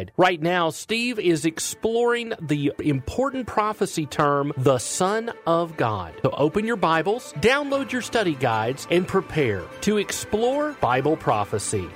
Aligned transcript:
guide. 0.00 0.12
Right 0.16 0.40
now, 0.40 0.70
Steve 0.70 1.18
is 1.18 1.44
exploring 1.44 2.32
the 2.40 2.72
important 2.78 3.46
prophecy 3.46 4.06
term, 4.06 4.52
the 4.56 4.78
Son 4.78 5.30
of 5.46 5.76
God. 5.76 6.14
So 6.22 6.30
open 6.30 6.66
your 6.66 6.76
Bibles, 6.76 7.32
download 7.34 7.92
your 7.92 8.02
study 8.02 8.34
guides, 8.34 8.86
and 8.90 9.06
prepare 9.06 9.64
to 9.82 9.98
explore 9.98 10.72
Bible 10.80 11.16
prophecy. 11.16 11.88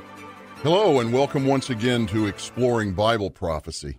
Hello, 0.63 1.01
and 1.01 1.13
welcome 1.13 1.47
once 1.47 1.69
again 1.69 2.07
to 2.07 2.27
Exploring 2.27 2.95
Bible 2.95 3.31
Prophecy. 3.31 3.99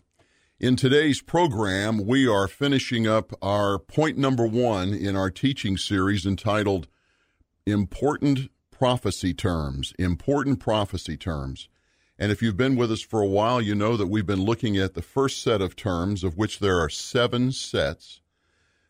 In 0.60 0.76
today's 0.76 1.22
program, 1.22 2.08
we 2.08 2.28
are 2.28 2.48
finishing 2.48 3.06
up 3.06 3.34
our 3.42 3.78
point 3.78 4.18
number 4.18 4.48
one 4.48 4.94
in 4.94 5.16
our 5.16 5.30
teaching 5.30 5.78
series 5.78 6.26
entitled 6.26 6.88
Important 7.68 8.50
Prophecy 8.72 9.34
Terms. 9.34 9.94
Important 10.00 10.60
Prophecy 10.60 11.18
Terms. 11.18 11.68
And 12.18 12.32
if 12.32 12.42
you've 12.42 12.58
been 12.58 12.76
with 12.76 12.92
us 12.92 13.02
for 13.02 13.22
a 13.22 13.28
while, 13.28 13.62
you 13.62 13.76
know 13.76 13.98
that 13.98 14.08
we've 14.08 14.26
been 14.26 14.44
looking 14.44 14.78
at 14.78 14.94
the 14.94 15.02
first 15.02 15.42
set 15.42 15.62
of 15.62 15.76
terms, 15.76 16.24
of 16.24 16.38
which 16.38 16.60
there 16.60 16.80
are 16.80 16.90
seven 16.90 17.52
sets 17.52 18.22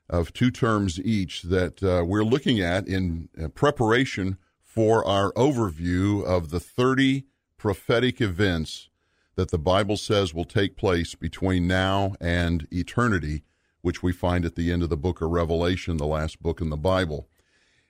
of 0.08 0.31
two 0.31 0.52
terms 0.52 1.00
each 1.00 1.42
that 1.44 1.81
uh, 1.81 2.03
we're 2.06 2.23
looking 2.23 2.59
at 2.59 2.88
in 2.88 3.30
uh, 3.42 3.48
preparation 3.48 4.38
for 4.62 5.06
our 5.06 5.31
overview 5.34 6.23
of 6.23 6.52
the 6.52 6.59
30 6.59 7.26
prophetic 7.58 8.22
events 8.22 8.90
that 9.36 9.50
the 9.50 9.58
Bible 9.58 9.98
says 9.98 10.34
will 10.34 10.46
take 10.46 10.78
place 10.78 11.16
between 11.16 11.68
now 11.68 12.14
and 12.22 12.68
eternity, 12.72 13.44
which 13.81 14.03
we 14.03 14.12
find 14.12 14.46
at 14.46 14.56
the 14.56 14.72
end 14.72 14.84
of 14.84 14.90
the 14.90 14.98
book 14.98 15.22
of 15.22 15.31
Revelation, 15.31 15.98
the 15.98 16.06
last 16.06 16.42
book 16.42 16.62
in 16.62 16.70
the 16.70 16.78
Bible. 16.78 17.28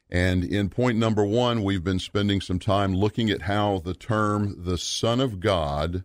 And 0.09 0.43
in 0.43 0.69
point 0.69 0.97
number 0.97 1.25
one, 1.25 1.63
we've 1.63 1.83
been 1.83 1.99
spending 1.99 2.39
some 2.39 2.59
time 2.59 2.93
looking 2.93 3.29
at 3.29 3.43
how 3.43 3.79
the 3.79 3.95
term 3.95 4.63
the 4.63 4.77
Son 4.77 5.19
of 5.19 5.39
God 5.39 6.03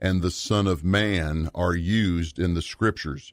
and 0.00 0.22
the 0.22 0.30
Son 0.30 0.66
of 0.66 0.82
Man 0.84 1.50
are 1.54 1.74
used 1.74 2.38
in 2.38 2.54
the 2.54 2.62
scriptures. 2.62 3.32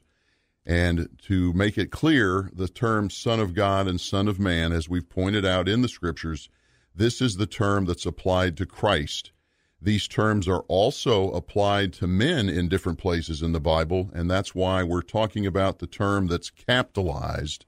And 0.64 1.08
to 1.22 1.52
make 1.54 1.76
it 1.76 1.90
clear, 1.90 2.50
the 2.54 2.68
term 2.68 3.10
Son 3.10 3.40
of 3.40 3.54
God 3.54 3.88
and 3.88 4.00
Son 4.00 4.28
of 4.28 4.38
Man, 4.38 4.70
as 4.70 4.88
we've 4.88 5.08
pointed 5.08 5.44
out 5.44 5.68
in 5.68 5.82
the 5.82 5.88
scriptures, 5.88 6.48
this 6.94 7.20
is 7.20 7.36
the 7.36 7.46
term 7.46 7.86
that's 7.86 8.06
applied 8.06 8.56
to 8.58 8.66
Christ. 8.66 9.32
These 9.80 10.06
terms 10.06 10.46
are 10.46 10.60
also 10.68 11.30
applied 11.32 11.92
to 11.94 12.06
men 12.06 12.48
in 12.48 12.68
different 12.68 12.98
places 12.98 13.42
in 13.42 13.52
the 13.52 13.60
Bible, 13.60 14.10
and 14.14 14.30
that's 14.30 14.54
why 14.54 14.84
we're 14.84 15.02
talking 15.02 15.46
about 15.46 15.80
the 15.80 15.88
term 15.88 16.28
that's 16.28 16.50
capitalized 16.50 17.64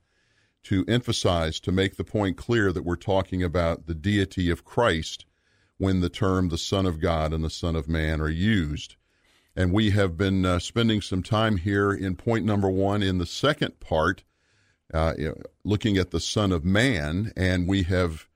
to 0.65 0.85
emphasize, 0.89 1.61
to 1.61 1.73
make 1.73 1.97
the 1.97 2.05
point 2.05 2.37
clear 2.37 2.73
that 2.73 2.85
we're 2.85 2.97
talking 2.97 3.43
about 3.43 3.87
the 3.87 3.95
deity 3.95 4.51
of 4.51 4.65
Christ 4.65 5.27
when 5.79 6.01
the 6.01 6.09
term 6.09 6.49
the 6.49 6.59
Son 6.59 6.87
of 6.87 7.01
God 7.01 7.33
and 7.33 7.45
the 7.45 7.51
Son 7.51 7.77
of 7.77 7.89
Man 7.89 8.21
are 8.21 8.31
used. 8.31 8.97
And 9.57 9.73
we 9.73 9.91
have 9.91 10.17
been 10.17 10.45
uh, 10.45 10.59
spending 10.59 11.01
some 11.01 11.23
time 11.23 11.59
here 11.59 11.93
in 11.93 12.17
point 12.17 12.45
number 12.45 12.69
one 12.69 13.03
in 13.03 13.19
the 13.19 13.27
second 13.27 13.79
part, 13.79 14.25
uh, 14.93 15.15
looking 15.65 15.97
at 15.97 16.11
the 16.11 16.21
Son 16.21 16.51
of 16.51 16.65
Man, 16.65 17.33
and 17.37 17.69
we 17.69 17.85
have 17.85 18.27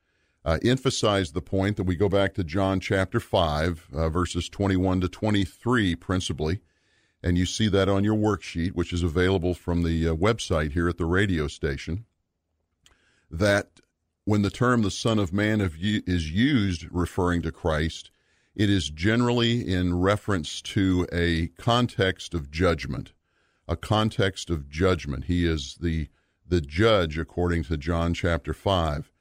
uh, 0.44 0.58
emphasized 0.62 1.34
the 1.34 1.42
point 1.42 1.76
that 1.76 1.84
we 1.84 1.96
go 1.96 2.08
back 2.08 2.34
to 2.34 2.44
John 2.44 2.78
chapter 2.78 3.20
5, 3.20 3.88
uh, 3.92 4.08
verses 4.08 4.48
21 4.48 5.00
to 5.00 5.08
23 5.08 5.94
principally. 5.96 6.60
And 7.22 7.36
you 7.36 7.46
see 7.46 7.68
that 7.68 7.88
on 7.88 8.04
your 8.04 8.16
worksheet, 8.16 8.72
which 8.72 8.92
is 8.92 9.02
available 9.02 9.54
from 9.54 9.82
the 9.82 10.08
uh, 10.08 10.14
website 10.14 10.72
here 10.72 10.88
at 10.88 10.98
the 10.98 11.04
radio 11.04 11.48
station 11.48 12.04
that 13.30 13.80
when 14.24 14.42
the 14.42 14.50
term 14.50 14.82
the 14.82 14.90
Son 14.90 15.18
of 15.18 15.32
Man 15.32 15.60
is 15.60 16.30
used 16.30 16.86
referring 16.90 17.42
to 17.42 17.52
Christ, 17.52 18.10
it 18.54 18.68
is 18.68 18.90
generally 18.90 19.66
in 19.66 19.98
reference 19.98 20.60
to 20.62 21.06
a 21.12 21.48
context 21.58 22.34
of 22.34 22.50
judgment, 22.50 23.12
a 23.66 23.76
context 23.76 24.50
of 24.50 24.68
judgment. 24.68 25.24
He 25.24 25.46
is 25.46 25.76
the 25.80 26.08
the 26.46 26.60
judge 26.60 27.18
according 27.18 27.64
to 27.64 27.76
John 27.76 28.14
chapter 28.14 28.54
5. 28.54 29.12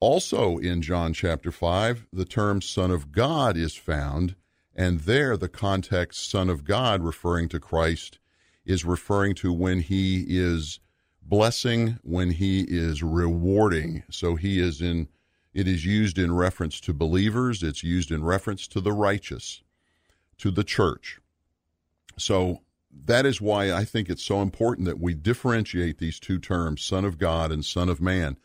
Also 0.00 0.58
in 0.58 0.82
John 0.82 1.12
chapter 1.12 1.50
5, 1.50 2.06
the 2.12 2.24
term 2.24 2.60
Son 2.60 2.90
of 2.90 3.12
God 3.12 3.56
is 3.56 3.74
found, 3.74 4.34
and 4.74 5.00
there 5.00 5.36
the 5.36 5.48
context 5.48 6.28
Son 6.28 6.50
of 6.50 6.64
God 6.64 7.02
referring 7.02 7.48
to 7.50 7.60
Christ 7.60 8.18
is 8.64 8.84
referring 8.84 9.34
to 9.36 9.52
when 9.52 9.80
he 9.80 10.26
is 10.28 10.80
blessing 11.28 11.98
when 12.02 12.30
he 12.30 12.62
is 12.62 13.02
rewarding. 13.02 14.02
So 14.10 14.36
he 14.36 14.60
is 14.60 14.80
in, 14.80 15.08
it 15.52 15.68
is 15.68 15.84
used 15.84 16.18
in 16.18 16.34
reference 16.34 16.80
to 16.80 16.92
believers, 16.92 17.62
it's 17.62 17.82
used 17.84 18.10
in 18.10 18.24
reference 18.24 18.66
to 18.68 18.80
the 18.80 18.92
righteous, 18.92 19.62
to 20.38 20.50
the 20.50 20.64
church. 20.64 21.20
So 22.16 22.62
that 23.04 23.26
is 23.26 23.40
why 23.40 23.72
I 23.72 23.84
think 23.84 24.08
it's 24.08 24.24
so 24.24 24.42
important 24.42 24.86
that 24.86 25.00
we 25.00 25.14
differentiate 25.14 25.98
these 25.98 26.18
two 26.18 26.38
terms, 26.38 26.82
Son 26.82 27.04
of 27.04 27.18
God 27.18 27.52
and 27.52 27.64
Son 27.64 27.88
of 27.88 28.00
Man. 28.00 28.36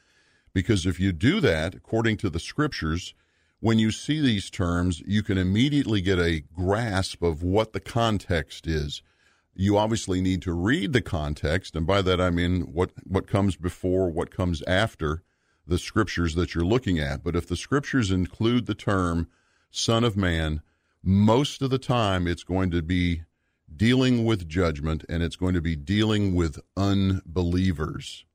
Because 0.54 0.86
if 0.86 1.00
you 1.00 1.12
do 1.12 1.40
that, 1.40 1.74
according 1.74 2.18
to 2.18 2.30
the 2.30 2.40
scriptures, 2.40 3.14
when 3.60 3.80
you 3.80 3.92
see 3.92 4.20
these 4.20 4.50
terms, 4.50 5.02
you 5.08 5.24
can 5.24 5.38
immediately 5.38 6.02
get 6.02 6.20
a 6.20 6.44
grasp 6.56 7.24
of 7.24 7.42
what 7.42 7.74
the 7.74 7.80
context 7.80 8.68
is 8.68 9.02
you 9.56 9.78
obviously 9.78 10.22
need 10.22 10.42
to 10.44 10.54
read 10.54 10.94
the 10.94 11.02
context, 11.02 11.76
and 11.76 11.86
by 11.86 12.02
that 12.02 12.20
I 12.20 12.30
mean 12.30 12.62
what, 12.74 12.92
what 13.04 13.28
comes 13.28 13.56
before, 13.56 14.10
what 14.10 14.36
comes 14.36 14.62
after 14.64 15.24
the 15.66 15.78
scriptures 15.78 16.36
that 16.36 16.54
you're 16.54 16.66
looking 16.66 17.00
at. 17.00 17.24
But 17.24 17.36
if 17.36 17.48
the 17.48 17.56
scriptures 17.56 18.12
include 18.12 18.66
the 18.66 18.76
term 18.76 19.28
Son 19.72 20.04
of 20.04 20.18
Man, 20.18 20.62
most 21.02 21.62
of 21.62 21.70
the 21.70 21.78
time 21.78 22.28
it's 22.28 22.44
going 22.44 22.72
to 22.72 22.82
be 22.82 23.24
dealing 23.76 24.26
with 24.26 24.48
judgment 24.48 25.04
and 25.10 25.24
it's 25.24 25.36
going 25.36 25.54
to 25.54 25.62
be 25.62 25.76
dealing 25.76 26.36
with 26.36 26.60
unbelievers. 26.78 28.26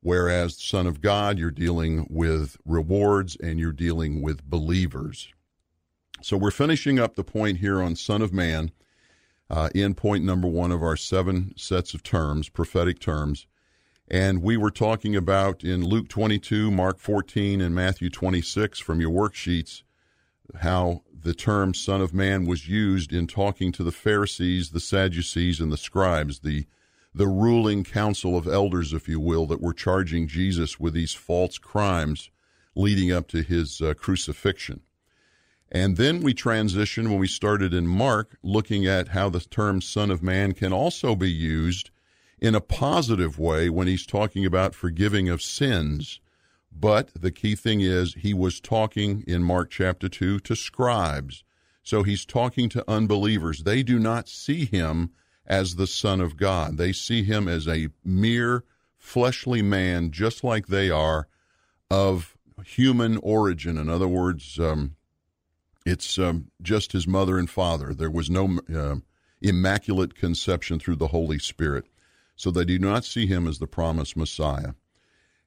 Whereas 0.00 0.62
Son 0.62 0.86
of 0.86 1.00
God, 1.00 1.38
you're 1.38 1.50
dealing 1.50 2.06
with 2.10 2.58
rewards 2.64 3.36
and 3.36 3.58
you're 3.58 3.72
dealing 3.72 4.20
with 4.20 4.44
believers. 4.44 5.28
So 6.20 6.36
we're 6.36 6.50
finishing 6.50 6.98
up 6.98 7.14
the 7.14 7.24
point 7.24 7.58
here 7.58 7.82
on 7.82 7.96
Son 7.96 8.22
of 8.22 8.32
Man 8.32 8.70
uh, 9.50 9.68
in 9.74 9.94
point 9.94 10.24
number 10.24 10.48
one 10.48 10.72
of 10.72 10.82
our 10.82 10.96
seven 10.96 11.52
sets 11.56 11.94
of 11.94 12.02
terms, 12.02 12.48
prophetic 12.48 12.98
terms. 12.98 13.46
And 14.08 14.42
we 14.42 14.56
were 14.56 14.70
talking 14.70 15.16
about 15.16 15.64
in 15.64 15.84
Luke 15.84 16.08
22, 16.08 16.70
Mark 16.70 16.98
14, 16.98 17.60
and 17.60 17.74
Matthew 17.74 18.10
26 18.10 18.78
from 18.78 19.00
your 19.00 19.10
worksheets 19.10 19.82
how 20.56 21.02
the 21.12 21.34
term 21.34 21.72
Son 21.74 22.00
of 22.00 22.12
Man 22.12 22.44
was 22.44 22.68
used 22.68 23.12
in 23.12 23.26
talking 23.26 23.72
to 23.72 23.82
the 23.82 23.92
Pharisees, 23.92 24.70
the 24.70 24.80
Sadducees, 24.80 25.60
and 25.60 25.72
the 25.72 25.78
scribes, 25.78 26.40
the, 26.40 26.66
the 27.14 27.26
ruling 27.26 27.82
council 27.82 28.36
of 28.36 28.46
elders, 28.46 28.92
if 28.92 29.08
you 29.08 29.18
will, 29.18 29.46
that 29.46 29.62
were 29.62 29.72
charging 29.72 30.26
Jesus 30.28 30.78
with 30.78 30.92
these 30.92 31.14
false 31.14 31.58
crimes 31.58 32.30
leading 32.74 33.10
up 33.10 33.28
to 33.28 33.42
his 33.42 33.80
uh, 33.80 33.94
crucifixion. 33.94 34.80
And 35.70 35.96
then 35.96 36.20
we 36.20 36.34
transition 36.34 37.10
when 37.10 37.18
we 37.18 37.26
started 37.26 37.74
in 37.74 37.86
Mark, 37.86 38.36
looking 38.42 38.86
at 38.86 39.08
how 39.08 39.28
the 39.28 39.40
term 39.40 39.80
Son 39.80 40.10
of 40.10 40.22
Man 40.22 40.52
can 40.52 40.72
also 40.72 41.16
be 41.16 41.30
used 41.30 41.90
in 42.40 42.54
a 42.54 42.60
positive 42.60 43.38
way 43.38 43.68
when 43.68 43.86
he's 43.86 44.06
talking 44.06 44.44
about 44.44 44.74
forgiving 44.74 45.28
of 45.28 45.42
sins. 45.42 46.20
But 46.70 47.10
the 47.14 47.30
key 47.30 47.54
thing 47.54 47.80
is 47.80 48.14
he 48.14 48.34
was 48.34 48.60
talking 48.60 49.24
in 49.26 49.42
Mark 49.42 49.70
chapter 49.70 50.08
2 50.08 50.40
to 50.40 50.56
scribes. 50.56 51.44
So 51.82 52.02
he's 52.02 52.24
talking 52.24 52.68
to 52.70 52.90
unbelievers. 52.90 53.62
They 53.62 53.82
do 53.82 53.98
not 53.98 54.28
see 54.28 54.64
him 54.64 55.10
as 55.46 55.76
the 55.76 55.86
Son 55.86 56.20
of 56.20 56.36
God. 56.36 56.76
They 56.76 56.92
see 56.92 57.22
him 57.22 57.48
as 57.48 57.68
a 57.68 57.88
mere 58.04 58.64
fleshly 58.98 59.62
man, 59.62 60.10
just 60.10 60.42
like 60.42 60.66
they 60.66 60.90
are, 60.90 61.28
of 61.90 62.36
human 62.64 63.18
origin. 63.18 63.76
In 63.76 63.90
other 63.90 64.08
words, 64.08 64.58
um, 64.58 64.96
it's 65.84 66.18
um, 66.18 66.50
just 66.62 66.92
his 66.92 67.06
mother 67.06 67.38
and 67.38 67.48
father. 67.48 67.92
There 67.92 68.10
was 68.10 68.30
no 68.30 68.58
uh, 68.74 68.96
immaculate 69.42 70.14
conception 70.14 70.78
through 70.78 70.96
the 70.96 71.08
Holy 71.08 71.38
Spirit. 71.38 71.86
So 72.36 72.50
they 72.50 72.64
do 72.64 72.78
not 72.78 73.04
see 73.04 73.26
him 73.26 73.46
as 73.46 73.58
the 73.58 73.66
promised 73.66 74.16
Messiah. 74.16 74.72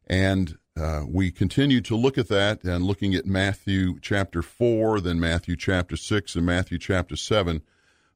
And 0.05 0.57
uh, 0.79 1.03
we 1.07 1.31
continue 1.31 1.81
to 1.81 1.95
look 1.95 2.17
at 2.17 2.29
that 2.29 2.63
and 2.63 2.85
looking 2.85 3.15
at 3.15 3.25
Matthew 3.25 3.99
chapter 3.99 4.41
4, 4.41 5.01
then 5.01 5.19
Matthew 5.19 5.55
chapter 5.55 5.97
6, 5.97 6.35
and 6.35 6.45
Matthew 6.45 6.77
chapter 6.77 7.15
7. 7.15 7.61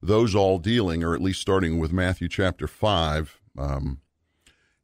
those 0.00 0.34
all 0.34 0.58
dealing, 0.58 1.04
or 1.04 1.14
at 1.14 1.20
least 1.20 1.40
starting 1.40 1.78
with 1.78 1.92
Matthew 1.92 2.28
chapter 2.28 2.66
5, 2.66 3.40
um, 3.58 4.00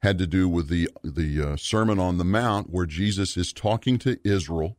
had 0.02 0.18
to 0.18 0.26
do 0.26 0.48
with 0.48 0.68
the, 0.68 0.88
the 1.02 1.42
uh, 1.42 1.56
Sermon 1.56 1.98
on 1.98 2.18
the 2.18 2.24
Mount, 2.24 2.70
where 2.70 2.86
Jesus 2.86 3.36
is 3.36 3.52
talking 3.52 3.98
to 3.98 4.18
Israel. 4.24 4.76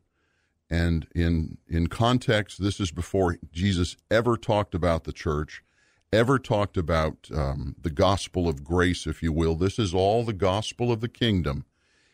And 0.70 1.06
in, 1.14 1.58
in 1.68 1.88
context, 1.88 2.62
this 2.62 2.78
is 2.78 2.92
before 2.92 3.38
Jesus 3.52 3.96
ever 4.10 4.36
talked 4.36 4.74
about 4.74 5.04
the 5.04 5.12
church, 5.12 5.64
ever 6.12 6.38
talked 6.38 6.76
about 6.76 7.28
um, 7.34 7.74
the 7.80 7.90
gospel 7.90 8.48
of 8.48 8.62
grace, 8.62 9.06
if 9.06 9.22
you 9.22 9.32
will. 9.32 9.56
This 9.56 9.78
is 9.78 9.92
all 9.92 10.24
the 10.24 10.32
gospel 10.32 10.92
of 10.92 11.00
the 11.00 11.08
kingdom. 11.08 11.64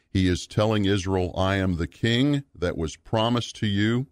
He 0.09 0.29
is 0.29 0.47
telling 0.47 0.87
Israel, 0.87 1.35
I 1.37 1.57
am 1.57 1.77
the 1.77 1.87
king 1.87 2.45
that 2.55 2.79
was 2.79 2.97
promised 2.97 3.57
to 3.57 3.67
you 3.67 4.07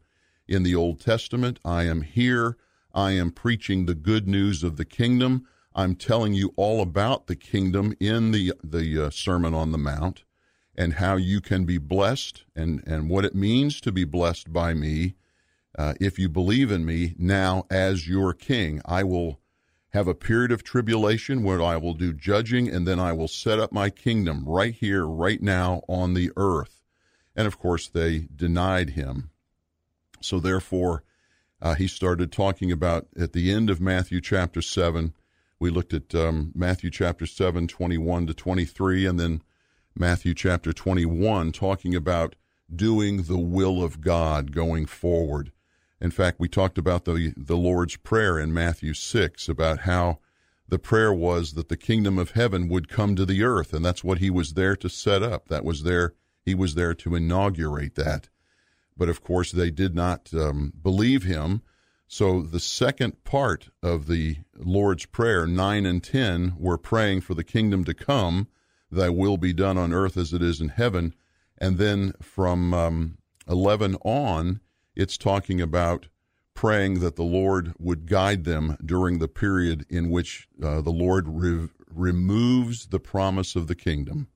in 0.46 0.62
the 0.62 0.74
Old 0.74 1.00
Testament. 1.00 1.58
I 1.64 1.84
am 1.84 2.02
here. 2.02 2.58
I 2.94 3.12
am 3.12 3.30
preaching 3.30 3.86
the 3.86 3.94
good 3.94 4.28
news 4.28 4.62
of 4.62 4.76
the 4.76 4.84
kingdom. 4.84 5.46
I'm 5.74 5.96
telling 5.96 6.34
you 6.34 6.52
all 6.56 6.82
about 6.82 7.26
the 7.26 7.36
kingdom 7.36 7.94
in 7.98 8.30
the 8.30 8.52
the 8.62 9.06
uh, 9.06 9.10
Sermon 9.10 9.54
on 9.54 9.72
the 9.72 9.78
Mount 9.78 10.24
and 10.76 10.94
how 10.94 11.16
you 11.16 11.40
can 11.40 11.64
be 11.64 11.78
blessed 11.78 12.44
and 12.54 12.82
and 12.86 13.08
what 13.08 13.24
it 13.24 13.34
means 13.34 13.80
to 13.80 13.92
be 13.92 14.04
blessed 14.04 14.52
by 14.52 14.74
me 14.74 15.14
uh, 15.76 15.94
if 16.00 16.18
you 16.18 16.28
believe 16.28 16.70
in 16.70 16.84
me 16.84 17.14
now 17.18 17.64
as 17.70 18.08
your 18.08 18.32
king. 18.32 18.80
I 18.84 19.04
will 19.04 19.40
have 19.90 20.08
a 20.08 20.14
period 20.14 20.50
of 20.50 20.64
tribulation 20.64 21.42
where 21.42 21.62
I 21.62 21.76
will 21.76 21.94
do 21.94 22.12
judging 22.12 22.68
and 22.68 22.86
then 22.86 22.98
I 22.98 23.12
will 23.12 23.28
set 23.28 23.58
up 23.58 23.72
my 23.72 23.90
kingdom 23.90 24.44
right 24.44 24.74
here 24.74 25.06
right 25.06 25.40
now 25.40 25.82
on 25.88 26.14
the 26.14 26.30
earth. 26.36 26.82
And 27.36 27.46
of 27.46 27.58
course 27.58 27.88
they 27.88 28.28
denied 28.34 28.90
him. 28.90 29.30
So 30.20 30.40
therefore 30.40 31.04
uh, 31.62 31.74
he 31.74 31.86
started 31.86 32.32
talking 32.32 32.72
about 32.72 33.06
at 33.16 33.32
the 33.32 33.52
end 33.52 33.70
of 33.70 33.80
Matthew 33.80 34.20
chapter 34.20 34.62
7 34.62 35.14
we 35.58 35.70
looked 35.70 35.94
at 35.94 36.14
um, 36.14 36.52
Matthew 36.54 36.90
chapter 36.90 37.26
7, 37.26 37.66
21 37.66 38.26
to 38.26 38.34
23, 38.34 39.06
and 39.06 39.18
then 39.18 39.42
Matthew 39.96 40.34
chapter 40.34 40.72
21, 40.72 41.52
talking 41.52 41.94
about 41.94 42.34
doing 42.74 43.22
the 43.22 43.38
will 43.38 43.82
of 43.82 44.00
God 44.00 44.52
going 44.52 44.86
forward. 44.86 45.52
In 46.00 46.10
fact, 46.10 46.40
we 46.40 46.48
talked 46.48 46.78
about 46.78 47.04
the, 47.04 47.32
the 47.36 47.56
Lord's 47.56 47.96
Prayer 47.96 48.38
in 48.38 48.52
Matthew 48.52 48.94
6 48.94 49.48
about 49.48 49.80
how 49.80 50.18
the 50.68 50.78
prayer 50.78 51.12
was 51.12 51.52
that 51.54 51.68
the 51.68 51.76
kingdom 51.76 52.18
of 52.18 52.32
heaven 52.32 52.68
would 52.68 52.88
come 52.88 53.14
to 53.16 53.24
the 53.24 53.42
earth, 53.42 53.72
and 53.72 53.84
that's 53.84 54.02
what 54.02 54.18
he 54.18 54.30
was 54.30 54.54
there 54.54 54.76
to 54.76 54.88
set 54.88 55.22
up. 55.22 55.48
That 55.48 55.64
was 55.64 55.82
there, 55.82 56.14
he 56.44 56.54
was 56.54 56.74
there 56.74 56.94
to 56.94 57.14
inaugurate 57.14 57.94
that. 57.94 58.28
But 58.96 59.08
of 59.08 59.22
course, 59.22 59.52
they 59.52 59.70
did 59.70 59.94
not 59.94 60.30
um, 60.34 60.72
believe 60.82 61.22
him 61.22 61.62
so 62.06 62.42
the 62.42 62.60
second 62.60 63.24
part 63.24 63.70
of 63.82 64.06
the 64.06 64.38
Lord's 64.56 65.06
Prayer, 65.06 65.46
9 65.46 65.86
and 65.86 66.02
10, 66.02 66.54
we're 66.58 66.78
praying 66.78 67.22
for 67.22 67.34
the 67.34 67.44
kingdom 67.44 67.84
to 67.84 67.94
come, 67.94 68.48
thy 68.94 69.10
will 69.10 69.36
be 69.36 69.52
done 69.52 69.76
on 69.76 69.92
earth 69.92 70.16
as 70.16 70.32
it 70.32 70.42
is 70.42 70.60
in 70.60 70.68
heaven. 70.68 71.14
And 71.58 71.78
then 71.78 72.12
from 72.20 72.74
um, 72.74 73.18
11 73.48 73.96
on, 74.02 74.60
it's 74.96 75.18
talking 75.18 75.60
about 75.60 76.08
praying 76.54 77.00
that 77.00 77.16
the 77.16 77.24
Lord 77.24 77.74
would 77.78 78.06
guide 78.06 78.44
them 78.44 78.76
during 78.84 79.18
the 79.18 79.28
period 79.28 79.84
in 79.90 80.10
which 80.10 80.48
uh, 80.62 80.80
the 80.80 80.90
Lord 80.90 81.26
re- 81.28 81.68
removes 81.90 82.86
the 82.86 83.00
promise 83.00 83.56
of 83.56 83.66
the 83.66 83.74
kingdom. 83.74 84.28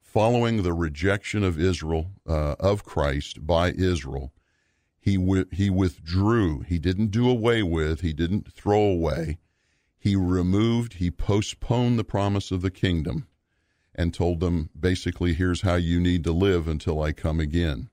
Following 0.00 0.62
the 0.62 0.72
rejection 0.72 1.44
of 1.44 1.60
Israel, 1.60 2.12
uh, 2.26 2.56
of 2.58 2.84
Christ 2.84 3.46
by 3.46 3.72
Israel, 3.72 4.32
he, 4.98 5.44
he 5.52 5.70
withdrew. 5.70 6.60
He 6.60 6.78
didn't 6.78 7.10
do 7.10 7.28
away 7.28 7.62
with, 7.62 8.00
he 8.00 8.12
didn't 8.12 8.52
throw 8.52 8.80
away. 8.80 9.38
He 9.98 10.14
removed, 10.14 10.94
he 10.94 11.10
postponed 11.10 11.98
the 11.98 12.04
promise 12.04 12.50
of 12.50 12.62
the 12.62 12.70
kingdom 12.70 13.26
and 13.94 14.14
told 14.14 14.40
them 14.40 14.70
basically, 14.78 15.34
here's 15.34 15.62
how 15.62 15.74
you 15.74 15.98
need 15.98 16.22
to 16.24 16.32
live 16.32 16.68
until 16.68 17.02
I 17.02 17.12
come 17.12 17.40
again. 17.40 17.90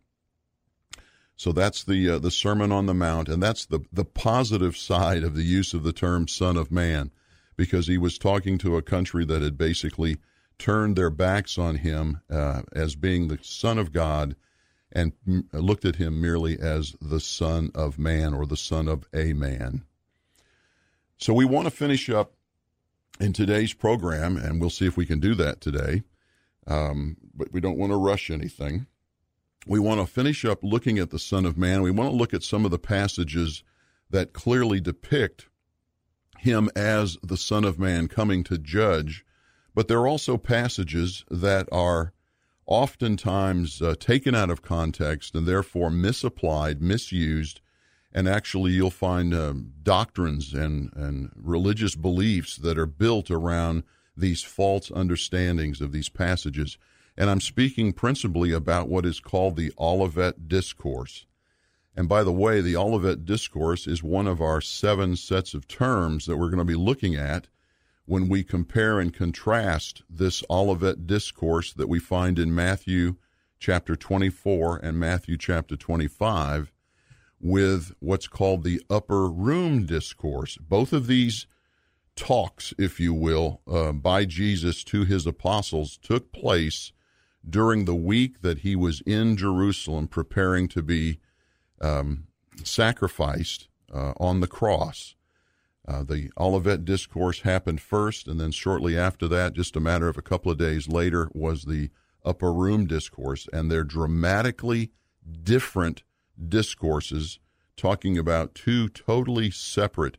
So 1.36 1.52
that's 1.52 1.84
the 1.84 2.12
uh, 2.12 2.19
the 2.19 2.31
Sermon 2.31 2.72
on 2.72 2.86
the 2.86 2.94
Mount, 2.94 3.28
and 3.28 3.44
that's 3.44 3.66
the 3.66 3.81
the 3.92 4.06
positive 4.06 4.78
side 4.78 5.24
of 5.24 5.36
the 5.36 5.44
use 5.44 5.74
of 5.74 5.84
the 5.84 5.92
term 5.92 6.28
"Son 6.28 6.56
of 6.56 6.72
Man," 6.72 7.12
because 7.57 7.88
he 7.88 7.98
was 7.98 8.18
talking 8.18 8.58
to 8.60 8.78
a 8.78 8.81
country 8.81 9.25
that 9.25 9.42
had 9.42 9.58
basically 9.58 10.18
turned 10.58 10.96
their 10.96 11.10
backs 11.10 11.58
on 11.58 11.75
him 11.75 12.22
uh, 12.30 12.62
as 12.74 12.96
being 12.96 13.28
the 13.28 13.40
Son 13.42 13.78
of 13.78 13.92
God 13.92 14.38
and 14.92 15.12
looked 15.51 15.84
at 15.84 15.98
him 15.98 16.22
merely 16.22 16.58
as 16.58 16.96
the 17.01 17.19
Son 17.19 17.69
of 17.75 18.00
Man 18.00 18.34
or 18.34 18.46
the 18.46 18.56
Son 18.56 18.88
of 18.88 19.06
a 19.13 19.34
Man. 19.34 19.84
So 21.17 21.33
we 21.33 21.45
want 21.45 21.65
to 21.65 21.71
finish 21.71 22.09
up 22.09 22.33
in 23.19 23.33
today's 23.33 23.73
program, 23.73 24.38
and 24.38 24.59
we'll 24.59 24.69
see 24.69 24.85
if 24.85 24.97
we 24.97 25.06
can 25.06 25.19
do 25.19 25.35
that 25.35 25.62
today. 25.62 26.03
Um, 26.67 27.17
but 27.33 27.51
we 27.51 27.62
don't 27.62 27.77
want 27.77 27.91
to 27.91 27.97
rush 27.97 28.29
anything. 28.29 28.88
We 29.65 29.79
want 29.79 30.00
to 30.00 30.06
finish 30.06 30.45
up 30.45 30.59
looking 30.63 31.00
at 31.00 31.12
the 31.12 31.19
Son 31.19 31.45
of 31.45 31.57
Man. 31.57 31.81
We 31.81 31.91
want 31.91 32.12
to 32.12 32.15
look 32.15 32.33
at 32.33 32.44
some 32.44 32.65
of 32.65 32.71
the 32.71 32.79
passages 32.79 33.63
that 34.09 34.33
clearly 34.33 34.79
depict 34.79 35.47
him 36.39 36.69
as 36.75 37.17
the 37.23 37.38
Son 37.38 37.63
of 37.63 37.79
Man 37.79 38.07
coming 38.07 38.44
to 38.45 38.57
judge. 38.57 39.25
But 39.73 39.88
there 39.88 40.00
are 40.00 40.07
also 40.07 40.38
passages 40.38 41.25
that 41.31 41.67
are 41.71 42.13
oftentimes 42.65 43.81
uh, 43.81 43.95
taken 44.00 44.35
out 44.35 44.50
of 44.50 44.62
context 44.62 45.35
and 45.35 45.47
therefore 45.47 45.89
misapplied, 45.89 46.81
misused, 46.81 47.62
and 48.15 48.29
actually 48.29 48.71
you'll 48.71 48.89
find 48.89 49.33
uh, 49.33 49.53
doctrines 49.83 50.53
and, 50.53 50.89
and 50.95 51.29
religious 51.35 51.95
beliefs 51.95 52.56
that 52.56 52.79
are 52.79 52.85
built 52.85 53.29
around 53.29 53.83
these 54.15 54.41
false 54.41 54.89
understandings 54.89 55.81
of 55.81 55.91
these 55.91 56.07
passages. 56.07 56.77
And 57.17 57.29
I'm 57.29 57.41
speaking 57.41 57.91
principally 57.91 58.53
about 58.53 58.88
what 58.88 59.06
is 59.06 59.19
called 59.19 59.57
the 59.57 59.73
Olivet 59.77 60.47
Discourse. 60.47 61.25
And 61.94 62.07
by 62.07 62.23
the 62.23 62.31
way, 62.31 62.62
the 62.62 62.77
Olivet 62.77 63.25
Discourse 63.25 63.85
is 63.85 64.01
one 64.01 64.27
of 64.27 64.41
our 64.41 64.62
seven 64.62 65.17
sets 65.17 65.53
of 65.53 65.67
terms 65.67 66.25
that 66.25 66.38
we're 66.38 66.50
going 66.50 66.60
to 66.60 66.63
be 66.63 66.74
looking 66.74 67.15
at 67.15 67.50
when 68.05 68.29
we 68.29 68.45
compare 68.45 68.98
and 68.98 69.13
contrast 69.13 70.03
this 70.10 70.41
Olivet 70.50 71.05
discourse 71.05 71.74
that 71.74 71.89
we 71.89 72.00
find 72.00 72.39
in 72.39 72.55
Matthew 72.55 73.15
chapter 73.60 73.98
24 73.98 74.77
and 74.77 74.98
Matthew 74.98 75.38
chapter 75.38 75.75
25 75.75 76.72
with 77.46 77.94
what's 78.00 78.28
called 78.28 78.64
the 78.64 78.82
upper 78.90 79.30
room 79.30 79.86
discourse. 79.86 80.58
Both 80.58 80.92
of 80.92 81.06
these 81.06 81.46
talks, 82.16 82.74
if 82.80 83.00
you 83.00 83.14
will, 83.14 83.62
uh, 83.72 83.92
by 83.92 84.25
Jesus 84.25 84.84
to 84.86 85.04
his 85.04 85.28
apostles 85.28 86.00
took 86.02 86.32
place 86.32 86.92
during 87.48 87.86
the 87.86 87.94
week 87.94 88.42
that 88.42 88.60
he 88.60 88.75
was 88.75 89.02
in 89.02 89.38
Jerusalem 89.38 90.08
preparing 90.08 90.68
to 90.70 90.82
be 90.82 91.20
um, 91.80 92.25
sacrificed 92.64 93.68
uh, 93.94 94.14
on 94.18 94.40
the 94.40 94.48
cross. 94.48 95.14
Uh, 95.88 96.02
the 96.02 96.32
Olivet 96.40 96.84
Discourse 96.84 97.42
happened 97.42 97.80
first, 97.80 98.28
and 98.28 98.40
then 98.40 98.54
shortly 98.54 98.98
after 98.98 99.28
that, 99.28 99.54
just 99.54 99.75
a 99.75 99.80
matter 99.80 100.08
of 100.08 100.18
a 100.18 100.24
couple 100.24 100.52
of 100.52 100.58
days 100.58 100.88
later, 100.88 101.30
was 101.32 101.66
the 101.66 101.92
Upper 102.25 102.52
Room 102.52 102.88
Discourse, 102.88 103.48
and 103.54 103.70
they're 103.70 103.84
dramatically 103.84 104.94
different 105.44 106.02
discourses 106.48 107.39
talking 107.77 108.18
about 108.18 108.56
two 108.56 108.89
totally 108.89 109.51
separate 109.51 110.18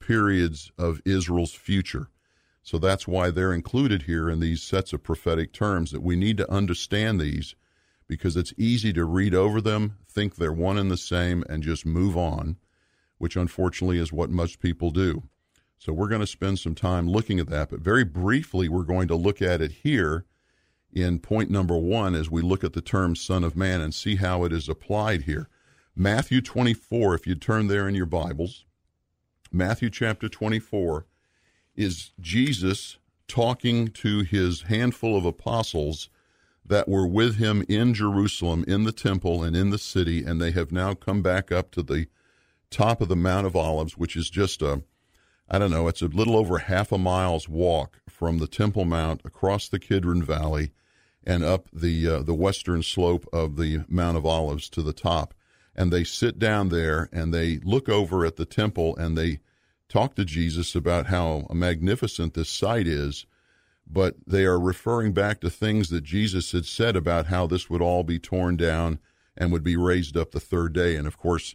periods 0.00 0.70
of 0.78 1.00
Israel's 1.04 1.54
future. 1.54 2.08
So 2.62 2.78
that's 2.78 3.08
why 3.08 3.30
they're 3.30 3.54
included 3.54 4.02
here 4.02 4.28
in 4.28 4.40
these 4.40 4.62
sets 4.62 4.92
of 4.92 5.02
prophetic 5.02 5.52
terms 5.52 5.90
that 5.90 6.02
we 6.02 6.16
need 6.16 6.36
to 6.38 6.50
understand 6.50 7.20
these 7.20 7.54
because 8.06 8.36
it's 8.36 8.54
easy 8.56 8.92
to 8.92 9.04
read 9.04 9.34
over 9.34 9.60
them, 9.60 9.98
think 10.08 10.36
they're 10.36 10.52
one 10.52 10.78
and 10.78 10.90
the 10.90 10.96
same, 10.96 11.44
and 11.48 11.62
just 11.62 11.84
move 11.84 12.16
on 12.16 12.56
which 13.18 13.36
unfortunately 13.36 13.98
is 13.98 14.12
what 14.12 14.30
most 14.30 14.60
people 14.60 14.90
do. 14.90 15.24
So 15.76 15.92
we're 15.92 16.08
going 16.08 16.20
to 16.20 16.26
spend 16.26 16.58
some 16.58 16.74
time 16.74 17.08
looking 17.08 17.38
at 17.38 17.48
that, 17.48 17.70
but 17.70 17.80
very 17.80 18.04
briefly, 18.04 18.68
we're 18.68 18.82
going 18.82 19.08
to 19.08 19.16
look 19.16 19.42
at 19.42 19.60
it 19.60 19.72
here 19.82 20.24
in 20.92 21.18
point 21.18 21.50
number 21.50 21.76
one 21.76 22.14
as 22.14 22.30
we 22.30 22.42
look 22.42 22.64
at 22.64 22.72
the 22.72 22.80
term 22.80 23.14
Son 23.14 23.44
of 23.44 23.56
Man 23.56 23.80
and 23.80 23.94
see 23.94 24.16
how 24.16 24.44
it 24.44 24.52
is 24.52 24.68
applied 24.68 25.22
here. 25.22 25.48
Matthew 26.00 26.40
24, 26.40 27.16
if 27.16 27.26
you 27.26 27.34
turn 27.34 27.66
there 27.66 27.88
in 27.88 27.96
your 27.96 28.06
Bibles, 28.06 28.64
Matthew 29.50 29.90
chapter 29.90 30.28
24 30.28 31.06
is 31.74 32.12
Jesus 32.20 32.98
talking 33.26 33.88
to 33.88 34.20
his 34.20 34.62
handful 34.62 35.18
of 35.18 35.24
apostles 35.24 36.08
that 36.64 36.88
were 36.88 37.04
with 37.04 37.38
him 37.38 37.64
in 37.68 37.94
Jerusalem, 37.94 38.64
in 38.68 38.84
the 38.84 38.92
temple, 38.92 39.42
and 39.42 39.56
in 39.56 39.70
the 39.70 39.78
city, 39.78 40.22
and 40.22 40.40
they 40.40 40.52
have 40.52 40.70
now 40.70 40.94
come 40.94 41.20
back 41.20 41.50
up 41.50 41.72
to 41.72 41.82
the 41.82 42.06
top 42.70 43.00
of 43.00 43.08
the 43.08 43.16
Mount 43.16 43.48
of 43.48 43.56
Olives, 43.56 43.98
which 43.98 44.14
is 44.14 44.30
just 44.30 44.62
a, 44.62 44.84
I 45.50 45.58
don't 45.58 45.72
know, 45.72 45.88
it's 45.88 46.02
a 46.02 46.06
little 46.06 46.36
over 46.36 46.58
half 46.58 46.92
a 46.92 46.98
mile's 46.98 47.48
walk 47.48 48.02
from 48.08 48.38
the 48.38 48.46
Temple 48.46 48.84
Mount 48.84 49.20
across 49.24 49.68
the 49.68 49.80
Kidron 49.80 50.22
Valley 50.22 50.70
and 51.24 51.42
up 51.42 51.66
the 51.72 52.06
uh, 52.06 52.22
the 52.22 52.34
western 52.34 52.84
slope 52.84 53.28
of 53.32 53.56
the 53.56 53.84
Mount 53.88 54.16
of 54.16 54.24
Olives 54.24 54.68
to 54.68 54.80
the 54.80 54.92
top. 54.92 55.34
And 55.78 55.92
they 55.92 56.02
sit 56.02 56.40
down 56.40 56.70
there 56.70 57.08
and 57.12 57.32
they 57.32 57.58
look 57.58 57.88
over 57.88 58.26
at 58.26 58.34
the 58.34 58.44
temple 58.44 58.96
and 58.96 59.16
they 59.16 59.38
talk 59.88 60.16
to 60.16 60.24
Jesus 60.24 60.74
about 60.74 61.06
how 61.06 61.46
magnificent 61.52 62.34
this 62.34 62.48
site 62.48 62.88
is, 62.88 63.26
but 63.86 64.16
they 64.26 64.44
are 64.44 64.58
referring 64.58 65.12
back 65.12 65.40
to 65.40 65.48
things 65.48 65.88
that 65.90 66.02
Jesus 66.02 66.50
had 66.50 66.66
said 66.66 66.96
about 66.96 67.26
how 67.26 67.46
this 67.46 67.70
would 67.70 67.80
all 67.80 68.02
be 68.02 68.18
torn 68.18 68.56
down 68.56 68.98
and 69.36 69.52
would 69.52 69.62
be 69.62 69.76
raised 69.76 70.16
up 70.16 70.32
the 70.32 70.40
third 70.40 70.72
day. 70.72 70.96
And 70.96 71.06
of 71.06 71.16
course, 71.16 71.54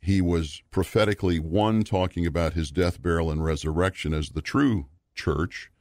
he 0.00 0.20
was 0.20 0.62
prophetically 0.70 1.40
one 1.40 1.82
talking 1.82 2.24
about 2.24 2.52
his 2.52 2.70
death, 2.70 3.02
burial, 3.02 3.32
and 3.32 3.42
resurrection 3.44 4.14
as 4.14 4.28
the 4.28 4.42
true 4.42 4.86
church, 5.16 5.72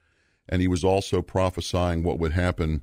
and 0.49 0.59
he 0.59 0.67
was 0.67 0.83
also 0.83 1.21
prophesying 1.21 2.01
what 2.01 2.17
would 2.17 2.33
happen 2.33 2.81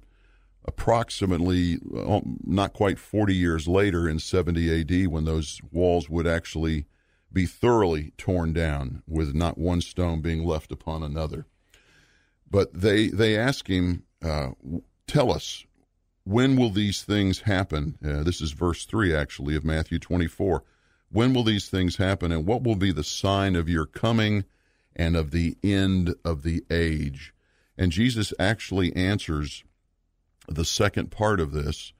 approximately 0.64 1.78
uh, 1.96 2.20
not 2.44 2.72
quite 2.72 2.98
40 2.98 3.34
years 3.34 3.68
later 3.68 4.08
in 4.08 4.18
70 4.18 4.80
AD 4.80 5.06
when 5.08 5.24
those 5.24 5.60
walls 5.70 6.08
would 6.08 6.26
actually 6.26 6.86
be 7.32 7.46
thoroughly 7.46 8.12
torn 8.16 8.52
down 8.52 9.02
with 9.06 9.34
not 9.34 9.58
one 9.58 9.80
stone 9.80 10.20
being 10.20 10.44
left 10.44 10.72
upon 10.72 11.02
another. 11.02 11.46
But 12.48 12.72
they 12.72 13.08
they 13.08 13.36
ask 13.36 13.66
him, 13.68 14.04
uh, 14.22 14.50
tell 15.06 15.32
us, 15.32 15.64
when 16.22 16.56
will 16.56 16.70
these 16.70 17.02
things 17.02 17.40
happen? 17.40 17.98
Uh, 18.04 18.22
this 18.22 18.40
is 18.40 18.52
verse 18.52 18.84
3 18.86 19.14
actually 19.14 19.56
of 19.56 19.64
Matthew 19.64 19.98
24. 19.98 20.62
When 21.10 21.34
will 21.34 21.44
these 21.44 21.68
things 21.68 21.96
happen 21.96 22.32
and 22.32 22.46
what 22.46 22.62
will 22.62 22.76
be 22.76 22.92
the 22.92 23.04
sign 23.04 23.56
of 23.56 23.68
your 23.68 23.86
coming 23.86 24.44
and 24.96 25.16
of 25.16 25.32
the 25.32 25.56
end 25.62 26.14
of 26.24 26.42
the 26.42 26.64
age? 26.70 27.34
And 27.76 27.92
Jesus 27.92 28.32
actually 28.38 28.94
answers 28.94 29.64
the 30.48 30.64
second 30.64 31.10
part 31.10 31.40
of 31.40 31.52
this. 31.52 31.92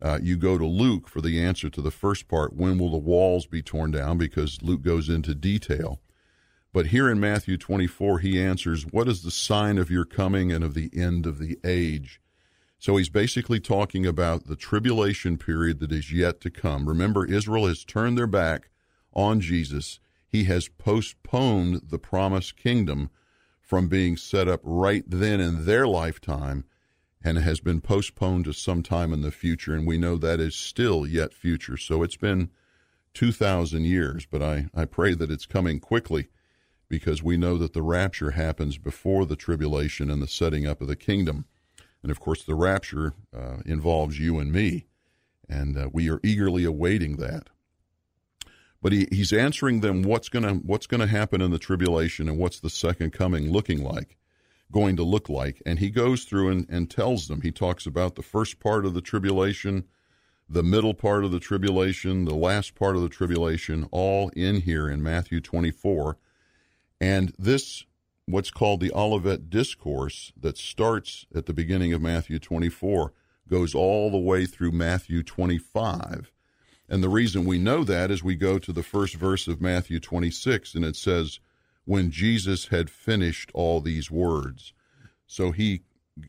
Uh, 0.00 0.18
you 0.22 0.36
go 0.36 0.58
to 0.58 0.66
Luke 0.66 1.08
for 1.08 1.20
the 1.20 1.42
answer 1.42 1.68
to 1.68 1.82
the 1.82 1.90
first 1.90 2.28
part 2.28 2.54
when 2.54 2.78
will 2.78 2.90
the 2.90 2.96
walls 2.96 3.46
be 3.46 3.62
torn 3.62 3.90
down? 3.90 4.16
Because 4.16 4.62
Luke 4.62 4.82
goes 4.82 5.08
into 5.08 5.34
detail. 5.34 6.00
But 6.72 6.88
here 6.88 7.10
in 7.10 7.18
Matthew 7.18 7.56
24, 7.56 8.20
he 8.20 8.40
answers, 8.40 8.84
What 8.84 9.08
is 9.08 9.22
the 9.22 9.30
sign 9.30 9.78
of 9.78 9.90
your 9.90 10.04
coming 10.04 10.52
and 10.52 10.62
of 10.62 10.74
the 10.74 10.90
end 10.94 11.26
of 11.26 11.38
the 11.38 11.58
age? 11.64 12.20
So 12.78 12.96
he's 12.96 13.08
basically 13.08 13.58
talking 13.58 14.06
about 14.06 14.46
the 14.46 14.54
tribulation 14.54 15.36
period 15.36 15.80
that 15.80 15.90
is 15.90 16.12
yet 16.12 16.40
to 16.42 16.50
come. 16.50 16.88
Remember, 16.88 17.26
Israel 17.26 17.66
has 17.66 17.84
turned 17.84 18.16
their 18.16 18.28
back 18.28 18.70
on 19.12 19.40
Jesus. 19.40 19.98
He 20.28 20.44
has 20.44 20.68
postponed 20.68 21.82
the 21.88 21.98
promised 21.98 22.56
kingdom 22.56 23.10
from 23.60 23.88
being 23.88 24.16
set 24.16 24.46
up 24.46 24.60
right 24.62 25.02
then 25.06 25.40
in 25.40 25.64
their 25.64 25.86
lifetime 25.86 26.64
and 27.22 27.38
has 27.38 27.60
been 27.60 27.80
postponed 27.80 28.44
to 28.44 28.52
some 28.52 28.82
time 28.82 29.12
in 29.12 29.22
the 29.22 29.30
future. 29.30 29.74
And 29.74 29.86
we 29.86 29.98
know 29.98 30.16
that 30.16 30.40
is 30.40 30.54
still 30.54 31.06
yet 31.06 31.34
future. 31.34 31.76
So 31.76 32.02
it's 32.02 32.16
been 32.16 32.50
2,000 33.14 33.84
years, 33.84 34.26
but 34.26 34.42
I, 34.42 34.66
I 34.74 34.84
pray 34.84 35.14
that 35.14 35.30
it's 35.30 35.46
coming 35.46 35.80
quickly 35.80 36.28
because 36.88 37.22
we 37.22 37.36
know 37.36 37.58
that 37.58 37.72
the 37.72 37.82
rapture 37.82 38.32
happens 38.32 38.78
before 38.78 39.26
the 39.26 39.36
tribulation 39.36 40.10
and 40.10 40.22
the 40.22 40.28
setting 40.28 40.66
up 40.66 40.80
of 40.80 40.88
the 40.88 40.96
kingdom. 40.96 41.44
And 42.02 42.10
of 42.10 42.20
course, 42.20 42.44
the 42.44 42.54
rapture 42.54 43.14
uh, 43.36 43.58
involves 43.66 44.18
you 44.18 44.38
and 44.38 44.52
me, 44.52 44.86
and 45.48 45.76
uh, 45.76 45.90
we 45.92 46.08
are 46.10 46.20
eagerly 46.22 46.64
awaiting 46.64 47.16
that. 47.16 47.48
But 48.80 48.92
he, 48.92 49.08
he's 49.10 49.32
answering 49.32 49.80
them 49.80 50.02
what's 50.02 50.28
going 50.28 50.44
to 50.44 50.54
what's 50.64 50.86
going 50.86 51.00
to 51.00 51.08
happen 51.08 51.40
in 51.40 51.50
the 51.50 51.58
tribulation 51.58 52.28
and 52.28 52.38
what's 52.38 52.60
the 52.60 52.70
second 52.70 53.12
coming 53.12 53.50
looking 53.50 53.82
like 53.82 54.16
going 54.70 54.96
to 54.96 55.02
look 55.02 55.28
like. 55.28 55.62
And 55.64 55.78
he 55.78 55.90
goes 55.90 56.24
through 56.24 56.50
and, 56.50 56.66
and 56.68 56.90
tells 56.90 57.28
them, 57.28 57.40
he 57.40 57.52
talks 57.52 57.86
about 57.86 58.14
the 58.14 58.22
first 58.22 58.60
part 58.60 58.84
of 58.84 58.94
the 58.94 59.00
tribulation, 59.00 59.84
the 60.48 60.62
middle 60.62 60.94
part 60.94 61.24
of 61.24 61.30
the 61.30 61.40
tribulation, 61.40 62.24
the 62.24 62.34
last 62.34 62.74
part 62.74 62.96
of 62.96 63.02
the 63.02 63.08
tribulation, 63.08 63.88
all 63.90 64.30
in 64.30 64.62
here 64.62 64.88
in 64.88 65.02
Matthew 65.02 65.40
24. 65.40 66.18
And 67.00 67.32
this, 67.38 67.84
what's 68.26 68.50
called 68.50 68.80
the 68.80 68.92
Olivet 68.92 69.50
Discourse, 69.50 70.32
that 70.38 70.58
starts 70.58 71.26
at 71.34 71.46
the 71.46 71.52
beginning 71.52 71.92
of 71.92 72.02
Matthew 72.02 72.38
24, 72.38 73.12
goes 73.48 73.74
all 73.74 74.10
the 74.10 74.18
way 74.18 74.46
through 74.46 74.72
Matthew 74.72 75.22
25. 75.22 76.30
And 76.88 77.02
the 77.02 77.08
reason 77.08 77.44
we 77.44 77.58
know 77.58 77.84
that 77.84 78.10
is 78.10 78.22
we 78.22 78.34
go 78.34 78.58
to 78.58 78.72
the 78.72 78.82
first 78.82 79.14
verse 79.14 79.46
of 79.46 79.60
Matthew 79.60 80.00
26, 80.00 80.74
and 80.74 80.84
it 80.84 80.96
says, 80.96 81.40
when 81.88 82.10
Jesus 82.10 82.66
had 82.66 82.90
finished 82.90 83.50
all 83.54 83.80
these 83.80 84.10
words. 84.10 84.74
So 85.26 85.52
he 85.52 85.80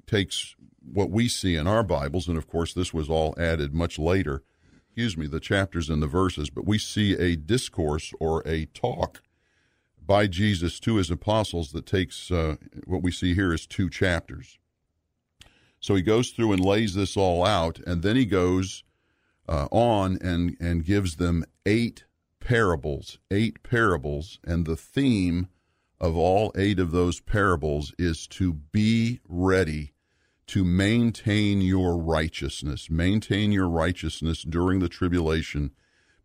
takes 0.07 0.55
what 0.81 1.09
we 1.09 1.27
see 1.27 1.57
in 1.57 1.67
our 1.67 1.83
Bibles, 1.83 2.29
and 2.29 2.37
of 2.37 2.47
course, 2.47 2.73
this 2.73 2.93
was 2.93 3.09
all 3.09 3.35
added 3.37 3.73
much 3.73 3.99
later, 3.99 4.41
excuse 4.87 5.17
me, 5.17 5.27
the 5.27 5.41
chapters 5.41 5.89
and 5.89 6.01
the 6.01 6.07
verses, 6.07 6.49
but 6.49 6.65
we 6.65 6.77
see 6.77 7.11
a 7.11 7.35
discourse 7.35 8.13
or 8.21 8.41
a 8.47 8.67
talk 8.67 9.21
by 9.99 10.27
Jesus 10.27 10.79
to 10.79 10.95
his 10.95 11.11
apostles 11.11 11.73
that 11.73 11.85
takes 11.85 12.31
uh, 12.31 12.55
what 12.85 13.03
we 13.03 13.11
see 13.11 13.35
here 13.35 13.53
is 13.53 13.67
two 13.67 13.89
chapters. 13.89 14.59
So 15.81 15.93
he 15.93 16.01
goes 16.01 16.29
through 16.29 16.53
and 16.53 16.63
lays 16.63 16.93
this 16.93 17.17
all 17.17 17.45
out, 17.45 17.79
and 17.79 18.01
then 18.01 18.15
he 18.15 18.25
goes 18.25 18.85
uh, 19.49 19.67
on 19.71 20.19
and, 20.21 20.55
and 20.61 20.85
gives 20.85 21.17
them 21.17 21.43
eight 21.65 22.05
parables, 22.39 23.19
eight 23.31 23.63
parables, 23.63 24.39
and 24.43 24.65
the 24.65 24.75
theme 24.75 25.47
of 25.99 26.15
all 26.15 26.51
eight 26.55 26.79
of 26.79 26.91
those 26.91 27.19
parables 27.19 27.93
is 27.97 28.27
to 28.27 28.53
be 28.53 29.19
ready 29.27 29.93
to 30.47 30.63
maintain 30.63 31.61
your 31.61 31.97
righteousness, 31.97 32.89
maintain 32.89 33.51
your 33.51 33.69
righteousness 33.69 34.41
during 34.41 34.79
the 34.79 34.89
tribulation, 34.89 35.71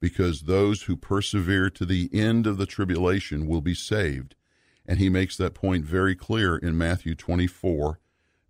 because 0.00 0.42
those 0.42 0.82
who 0.82 0.96
persevere 0.96 1.68
to 1.70 1.84
the 1.84 2.08
end 2.12 2.46
of 2.46 2.56
the 2.56 2.66
tribulation 2.66 3.46
will 3.46 3.60
be 3.60 3.74
saved. 3.74 4.34
And 4.86 4.98
he 4.98 5.08
makes 5.08 5.36
that 5.36 5.54
point 5.54 5.84
very 5.84 6.14
clear 6.14 6.56
in 6.56 6.78
Matthew 6.78 7.14
24, 7.14 7.98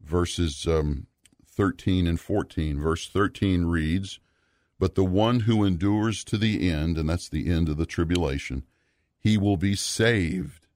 verses 0.00 0.66
um, 0.66 1.06
13 1.48 2.06
and 2.06 2.20
14. 2.20 2.80
Verse 2.80 3.08
13 3.08 3.64
reads, 3.64 4.20
but 4.78 4.94
the 4.94 5.04
one 5.04 5.40
who 5.40 5.64
endures 5.64 6.24
to 6.24 6.36
the 6.36 6.68
end, 6.68 6.98
and 6.98 7.08
that's 7.08 7.28
the 7.28 7.50
end 7.50 7.68
of 7.68 7.76
the 7.76 7.86
tribulation, 7.86 8.64
he 9.18 9.38
will 9.38 9.56
be 9.56 9.74
saved. 9.74 10.66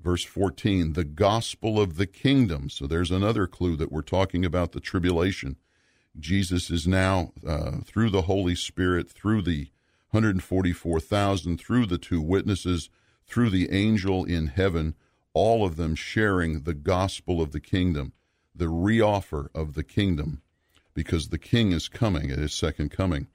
Verse 0.00 0.24
14, 0.24 0.92
the 0.92 1.04
gospel 1.04 1.80
of 1.80 1.96
the 1.96 2.06
kingdom. 2.06 2.70
So 2.70 2.86
there's 2.86 3.10
another 3.10 3.46
clue 3.46 3.76
that 3.76 3.90
we're 3.90 4.02
talking 4.02 4.44
about 4.44 4.72
the 4.72 4.80
tribulation. 4.80 5.56
Jesus 6.18 6.70
is 6.70 6.86
now, 6.86 7.32
uh, 7.46 7.78
through 7.84 8.10
the 8.10 8.22
Holy 8.22 8.54
Spirit, 8.54 9.10
through 9.10 9.42
the 9.42 9.68
144,000, 10.10 11.58
through 11.58 11.86
the 11.86 11.98
two 11.98 12.20
witnesses, 12.20 12.90
through 13.26 13.50
the 13.50 13.70
angel 13.70 14.24
in 14.24 14.48
heaven, 14.48 14.94
all 15.34 15.64
of 15.64 15.76
them 15.76 15.94
sharing 15.94 16.62
the 16.62 16.74
gospel 16.74 17.42
of 17.42 17.52
the 17.52 17.60
kingdom, 17.60 18.12
the 18.54 18.66
reoffer 18.66 19.48
of 19.54 19.74
the 19.74 19.84
kingdom 19.84 20.42
because 20.98 21.28
the 21.28 21.38
king 21.38 21.70
is 21.70 21.86
coming 21.86 22.28
at 22.32 22.40
his 22.40 22.52
second 22.52 22.90
coming. 22.90 23.28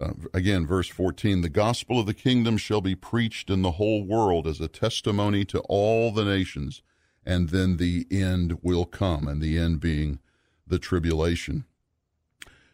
Uh, 0.00 0.10
again, 0.34 0.66
verse 0.66 0.88
14 0.88 1.40
the 1.40 1.48
gospel 1.48 2.00
of 2.00 2.06
the 2.06 2.12
kingdom 2.12 2.56
shall 2.56 2.80
be 2.80 2.96
preached 2.96 3.48
in 3.48 3.62
the 3.62 3.70
whole 3.70 4.02
world 4.02 4.44
as 4.44 4.60
a 4.60 4.66
testimony 4.66 5.44
to 5.44 5.60
all 5.68 6.10
the 6.10 6.24
nations, 6.24 6.82
and 7.24 7.50
then 7.50 7.76
the 7.76 8.08
end 8.10 8.58
will 8.60 8.86
come, 8.86 9.28
and 9.28 9.40
the 9.40 9.56
end 9.56 9.78
being 9.78 10.18
the 10.66 10.80
tribulation. 10.80 11.64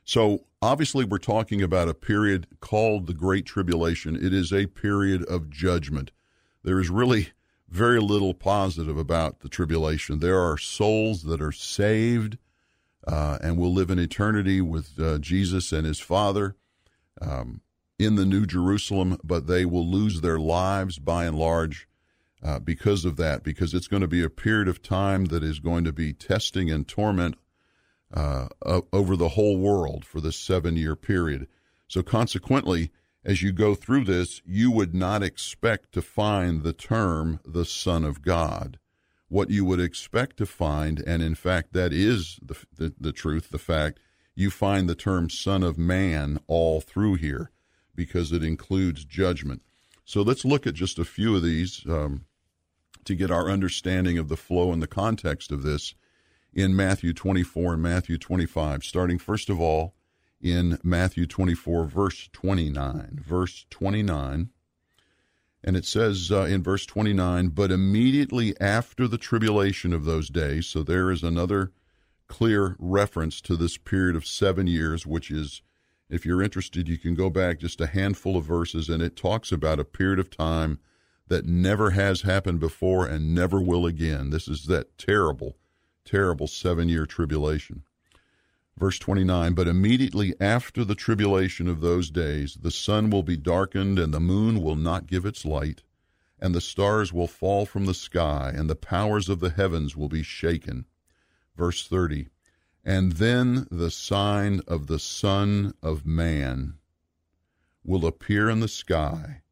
So, 0.03 0.47
obviously, 0.63 1.05
we're 1.05 1.19
talking 1.19 1.61
about 1.61 1.91
a 1.91 1.95
period 1.95 2.47
called 2.61 3.07
the 3.07 3.13
Great 3.13 3.45
Tribulation. 3.45 4.17
It 4.17 4.33
is 4.33 4.51
a 4.51 4.65
period 4.65 5.27
of 5.27 5.51
judgment. 5.51 6.11
There 6.63 6.81
is 6.81 6.89
really 6.89 7.33
very 7.69 8.01
little 8.01 8.33
positive 8.33 8.97
about 8.97 9.41
the 9.41 9.51
tribulation. 9.51 10.21
There 10.21 10.41
are 10.41 10.57
souls 10.57 11.25
that 11.25 11.43
are 11.43 11.53
saved 11.53 12.39
uh, 13.07 13.39
and 13.43 13.57
will 13.57 13.73
live 13.73 13.91
in 13.91 13.99
eternity 13.99 14.61
with 14.61 14.99
uh, 14.99 15.19
Jesus 15.19 15.73
and 15.73 15.87
his 15.87 16.01
Father 16.01 16.57
um, 17.21 17.61
in 17.99 18.17
the 18.17 18.27
New 18.27 18.47
Jerusalem, 18.47 19.19
but 19.23 19.47
they 19.47 19.65
will 19.65 19.87
lose 19.87 20.21
their 20.21 20.39
lives 20.39 20.99
by 20.99 21.25
and 21.25 21.39
large 21.39 21.89
uh, 22.43 22.59
because 22.59 23.05
of 23.05 23.17
that, 23.17 23.43
because 23.43 23.73
it's 23.73 23.89
going 23.89 24.03
to 24.03 24.09
be 24.09 24.23
a 24.23 24.31
period 24.31 24.69
of 24.69 24.83
time 24.83 25.27
that 25.27 25.43
is 25.43 25.59
going 25.59 25.85
to 25.85 25.93
be 25.93 26.13
testing 26.13 26.71
and 26.71 26.87
torment 26.87 27.37
uh, 28.13 28.49
over 28.93 29.17
the 29.17 29.31
whole 29.31 29.59
world 29.59 30.05
for 30.05 30.21
this 30.21 30.37
seven 30.37 30.77
year 30.77 30.95
period. 30.95 31.49
So, 31.89 32.03
consequently, 32.03 32.91
as 33.25 33.43
you 33.43 33.53
go 33.53 33.75
through 33.75 34.05
this, 34.05 34.43
you 34.45 34.71
would 34.71 34.95
not 34.95 35.23
expect 35.23 35.93
to 35.93 36.03
find 36.03 36.63
the 36.63 36.73
term 36.73 37.41
the 37.45 37.65
Son 37.65 38.05
of 38.05 38.23
God 38.23 38.79
what 39.29 39.51
you 39.51 39.65
would 39.65 39.81
expect 39.81 40.37
to 40.39 40.47
find, 40.47 41.03
and 41.07 41.23
in 41.23 41.35
fact, 41.35 41.73
that 41.73 41.93
is 41.93 42.39
the, 42.43 42.57
the, 42.77 42.95
the 43.01 43.13
truth, 43.13 43.51
the 43.51 43.59
fact, 43.59 43.99
you 44.35 44.51
find 44.51 44.89
the 44.89 44.95
term 44.95 45.31
Son 45.31 45.63
of 45.63 45.79
Man 45.79 46.41
all 46.47 46.81
through 46.81 47.15
here 47.15 47.51
because 47.95 48.33
it 48.33 48.43
includes 48.43 49.05
judgment. 49.05 49.63
So 50.05 50.23
let's 50.23 50.45
look 50.45 50.67
at 50.67 50.75
just 50.75 50.99
a 50.99 51.05
few 51.05 51.37
of 51.37 51.43
these 51.43 51.85
um, 51.89 52.27
to 53.05 53.15
get 53.15 53.31
our 53.31 53.49
understanding 53.49 54.19
of 54.19 54.29
the 54.29 54.37
flow 54.37 54.73
and 54.73 54.83
the 54.83 54.87
context 54.87 55.53
of 55.53 55.63
this 55.63 55.95
in 56.53 56.77
Matthew 56.77 57.13
24 57.13 57.75
and 57.75 57.83
Matthew 57.83 58.19
25, 58.19 58.85
starting 58.85 59.19
first 59.19 59.49
of 59.49 59.61
all 59.61 59.95
in 60.41 60.79
Matthew 60.83 61.27
24, 61.27 61.87
verse 61.87 62.29
29. 62.33 63.21
Verse 63.25 63.67
29 63.71 64.51
And 65.67 65.79
it 65.79 65.87
says 65.87 66.31
uh, 66.31 66.43
in 66.43 66.63
verse 66.63 66.85
29 66.85 67.49
But 67.49 67.73
immediately 67.73 68.55
after 68.61 69.09
the 69.09 69.17
tribulation 69.17 69.95
of 69.95 70.05
those 70.05 70.29
days, 70.29 70.67
so 70.67 70.83
there 70.83 71.11
is 71.11 71.23
another 71.23 71.73
clear 72.27 72.77
reference 72.79 73.41
to 73.41 73.57
this 73.57 73.79
period 73.79 74.15
of 74.15 74.27
seven 74.27 74.67
years, 74.67 75.07
which 75.07 75.31
is, 75.31 75.63
if 76.11 76.27
you're 76.27 76.43
interested, 76.43 76.87
you 76.87 76.99
can 76.99 77.15
go 77.15 77.31
back 77.31 77.61
just 77.61 77.81
a 77.81 77.87
handful 77.87 78.37
of 78.37 78.45
verses, 78.45 78.91
and 78.91 79.03
it 79.03 79.17
talks 79.17 79.51
about 79.51 79.81
a 79.81 79.85
period 79.85 80.19
of 80.19 80.29
time 80.29 80.79
that 81.29 81.47
never 81.47 81.91
has 81.91 82.21
happened 82.21 82.61
before 82.61 83.07
and 83.07 83.35
never 83.35 83.59
will 83.59 83.87
again. 83.87 84.29
This 84.29 84.47
is 84.47 84.67
that 84.67 84.99
terrible, 84.99 85.57
terrible 86.05 86.47
seven 86.47 86.91
year 86.91 87.07
tribulation. 87.07 87.85
Verse 88.77 88.99
29 88.99 89.55
But 89.55 89.69
immediately 89.69 90.35
after 90.41 90.85
the 90.85 90.95
tribulation 90.95 91.69
of 91.69 91.81
those 91.81 92.11
days, 92.11 92.59
the 92.61 92.71
sun 92.71 93.11
will 93.11 93.23
be 93.23 93.37
darkened, 93.37 93.99
and 93.99 94.13
the 94.13 94.21
moon 94.21 94.63
will 94.63 94.77
not 94.77 95.07
give 95.07 95.25
its 95.25 95.45
light, 95.45 95.83
and 96.39 96.55
the 96.55 96.61
stars 96.61 97.13
will 97.13 97.29
fall 97.29 97.67
from 97.67 97.87
the 97.87 97.95
sky, 97.95 98.53
and 98.55 98.69
the 98.69 98.75
powers 98.75 99.29
of 99.29 99.41
the 99.41 99.51
heavens 99.51 99.97
will 99.97 100.09
be 100.09 100.23
shaken. 100.23 100.87
Verse 101.57 101.87
30 101.87 102.29
And 102.85 103.13
then 103.13 103.67
the 103.71 103.91
sign 103.91 104.61
of 104.67 104.87
the 104.87 104.99
Son 104.99 105.75
of 105.83 106.05
Man 106.05 106.75
will 107.85 108.07
appear 108.07 108.51
in 108.51 108.61
the 108.61 108.69
sky 108.69 109.43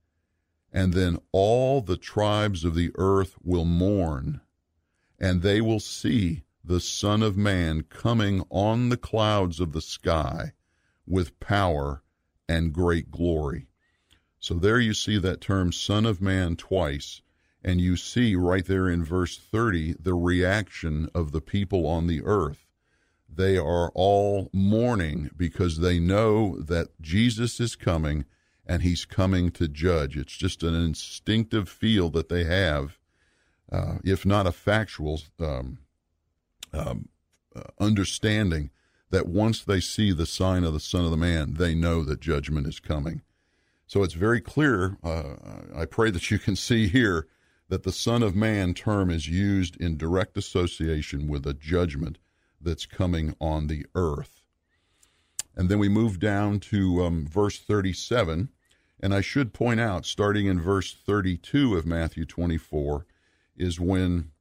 and 0.72 0.94
then 0.94 1.18
all 1.32 1.82
the 1.82 1.96
tribes 1.96 2.64
of 2.64 2.74
the 2.74 2.90
earth 2.94 3.36
will 3.42 3.66
mourn, 3.66 4.40
and 5.18 5.42
they 5.42 5.60
will 5.60 5.80
see 5.80 6.44
the 6.64 6.80
Son 6.80 7.22
of 7.22 7.36
Man 7.36 7.82
coming 7.82 8.44
on 8.50 8.88
the 8.88 8.96
clouds 8.96 9.58
of 9.58 9.72
the 9.72 9.80
sky 9.80 10.52
with 11.06 11.38
power 11.40 12.02
and 12.48 12.72
great 12.72 13.10
glory. 13.10 13.66
So 14.38 14.54
there 14.54 14.80
you 14.80 14.94
see 14.94 15.18
that 15.18 15.40
term 15.40 15.72
Son 15.72 16.06
of 16.06 16.20
Man 16.20 16.56
twice, 16.56 17.20
and 17.64 17.80
you 17.80 17.96
see 17.96 18.34
right 18.34 18.64
there 18.64 18.88
in 18.88 19.04
verse 19.04 19.38
30 19.38 19.94
the 20.00 20.14
reaction 20.14 21.08
of 21.14 21.32
the 21.32 21.40
people 21.40 21.86
on 21.86 22.06
the 22.06 22.22
earth. 22.22 22.66
They 23.28 23.56
are 23.56 23.90
all 23.94 24.50
mourning 24.52 25.30
because 25.36 25.78
they 25.78 25.98
know 25.98 26.58
that 26.60 27.00
Jesus 27.00 27.60
is 27.60 27.76
coming 27.76 28.24
and 28.66 28.82
he's 28.82 29.04
coming 29.04 29.50
to 29.52 29.68
judge. 29.68 30.16
It's 30.16 30.36
just 30.36 30.62
an 30.62 30.74
instinctive 30.74 31.68
feel 31.68 32.10
that 32.10 32.28
they 32.28 32.44
have, 32.44 32.98
uh, 33.70 33.98
if 34.04 34.26
not 34.26 34.46
a 34.46 34.52
factual 34.52 35.20
um, 35.40 35.78
um, 36.72 37.08
uh, 37.54 37.62
understanding, 37.78 38.70
that 39.10 39.26
once 39.26 39.62
they 39.62 39.80
see 39.80 40.12
the 40.12 40.26
sign 40.26 40.64
of 40.64 40.72
the 40.72 40.80
Son 40.80 41.04
of 41.04 41.10
the 41.10 41.16
Man, 41.16 41.54
they 41.54 41.74
know 41.74 42.02
that 42.02 42.20
judgment 42.20 42.66
is 42.66 42.80
coming. 42.80 43.20
So 43.86 44.02
it's 44.02 44.14
very 44.14 44.40
clear. 44.40 44.96
Uh, 45.04 45.34
I 45.76 45.84
pray 45.84 46.10
that 46.10 46.30
you 46.30 46.38
can 46.38 46.56
see 46.56 46.88
here 46.88 47.28
that 47.68 47.82
the 47.82 47.92
Son 47.92 48.22
of 48.22 48.34
Man 48.34 48.74
term 48.74 49.10
is 49.10 49.28
used 49.28 49.76
in 49.76 49.96
direct 49.96 50.36
association 50.36 51.28
with 51.28 51.46
a 51.46 51.54
judgment 51.54 52.18
that's 52.60 52.86
coming 52.86 53.36
on 53.40 53.66
the 53.66 53.86
earth. 53.94 54.42
And 55.54 55.68
then 55.68 55.78
we 55.78 55.88
move 55.88 56.18
down 56.18 56.60
to 56.60 57.04
um, 57.04 57.26
verse 57.26 57.58
37. 57.58 58.48
And 59.00 59.14
I 59.14 59.20
should 59.20 59.52
point 59.52 59.80
out, 59.80 60.06
starting 60.06 60.46
in 60.46 60.60
verse 60.60 60.94
32 60.94 61.76
of 61.76 61.86
Matthew 61.86 62.24
24, 62.24 63.06
is 63.56 63.80
when 63.80 64.31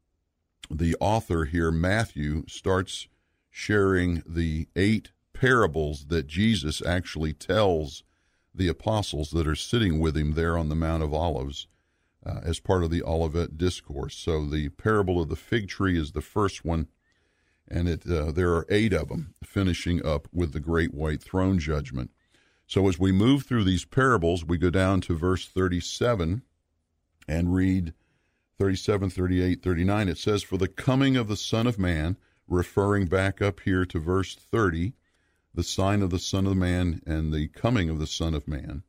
the 0.71 0.95
author 0.99 1.45
here, 1.45 1.71
Matthew, 1.71 2.43
starts 2.47 3.07
sharing 3.49 4.23
the 4.25 4.67
eight 4.75 5.11
parables 5.33 6.05
that 6.05 6.27
Jesus 6.27 6.81
actually 6.85 7.33
tells 7.33 8.03
the 8.53 8.67
apostles 8.67 9.31
that 9.31 9.47
are 9.47 9.55
sitting 9.55 9.99
with 9.99 10.15
him 10.15 10.33
there 10.33 10.57
on 10.57 10.69
the 10.69 10.75
Mount 10.75 11.03
of 11.03 11.13
Olives 11.13 11.67
uh, 12.25 12.39
as 12.43 12.59
part 12.59 12.83
of 12.83 12.91
the 12.91 13.03
Olivet 13.03 13.57
Discourse. 13.57 14.15
So 14.15 14.45
the 14.45 14.69
parable 14.69 15.21
of 15.21 15.29
the 15.29 15.35
fig 15.35 15.67
tree 15.67 15.97
is 15.97 16.11
the 16.11 16.21
first 16.21 16.63
one 16.63 16.87
and 17.71 17.87
it 17.87 18.09
uh, 18.09 18.31
there 18.31 18.53
are 18.53 18.65
eight 18.69 18.93
of 18.93 19.07
them, 19.07 19.33
finishing 19.43 20.05
up 20.05 20.27
with 20.33 20.51
the 20.51 20.59
great 20.59 20.93
white 20.93 21.23
throne 21.23 21.57
judgment. 21.57 22.11
So 22.67 22.87
as 22.87 22.99
we 22.99 23.11
move 23.11 23.43
through 23.43 23.63
these 23.63 23.85
parables, 23.85 24.45
we 24.45 24.57
go 24.57 24.69
down 24.69 25.01
to 25.01 25.17
verse 25.17 25.47
37 25.47 26.43
and 27.27 27.53
read 27.53 27.93
37, 28.61 29.09
38, 29.09 29.63
39. 29.63 30.07
It 30.07 30.19
says, 30.19 30.43
For 30.43 30.55
the 30.55 30.67
coming 30.67 31.17
of 31.17 31.27
the 31.27 31.35
Son 31.35 31.65
of 31.65 31.79
Man, 31.79 32.15
referring 32.47 33.07
back 33.07 33.41
up 33.41 33.61
here 33.61 33.85
to 33.85 33.97
verse 33.97 34.35
30, 34.35 34.93
the 35.51 35.63
sign 35.63 36.03
of 36.03 36.11
the 36.11 36.19
Son 36.19 36.45
of 36.45 36.55
Man 36.55 37.01
and 37.07 37.33
the 37.33 37.47
coming 37.47 37.89
of 37.89 37.97
the 37.97 38.05
Son 38.05 38.35
of 38.35 38.47
Man. 38.47 38.83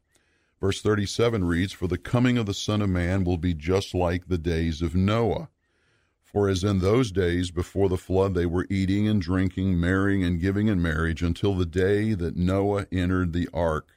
Verse 0.60 0.82
37 0.82 1.46
reads, 1.46 1.72
For 1.72 1.86
the 1.88 1.96
coming 1.96 2.36
of 2.36 2.44
the 2.44 2.52
Son 2.52 2.82
of 2.82 2.90
Man 2.90 3.24
will 3.24 3.38
be 3.38 3.54
just 3.54 3.94
like 3.94 4.28
the 4.28 4.36
days 4.36 4.82
of 4.82 4.94
Noah. 4.94 5.48
For 6.22 6.50
as 6.50 6.62
in 6.62 6.80
those 6.80 7.10
days 7.10 7.50
before 7.50 7.88
the 7.88 7.96
flood 7.96 8.34
they 8.34 8.44
were 8.44 8.66
eating 8.68 9.08
and 9.08 9.22
drinking, 9.22 9.80
marrying 9.80 10.22
and 10.22 10.38
giving 10.38 10.66
in 10.66 10.82
marriage, 10.82 11.22
until 11.22 11.54
the 11.54 11.64
day 11.64 12.12
that 12.12 12.36
Noah 12.36 12.88
entered 12.92 13.32
the 13.32 13.48
ark. 13.54 13.96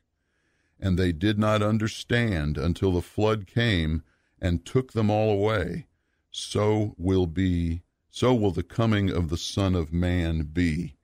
And 0.79 0.97
they 0.97 1.11
did 1.11 1.38
not 1.38 1.61
understand 1.61 2.57
until 2.57 2.93
the 2.93 3.01
flood 3.01 3.45
came 3.45 4.03
and 4.41 4.65
took 4.65 4.93
them 4.93 5.09
all 5.09 5.31
away. 5.31 5.87
So 6.31 6.95
will 6.97 7.27
be 7.27 7.81
so 8.09 8.33
will 8.33 8.51
the 8.51 8.63
coming 8.63 9.09
of 9.09 9.27
the 9.27 9.37
Son 9.37 9.75
of 9.75 9.91
Man 9.91 10.43
be. 10.43 10.95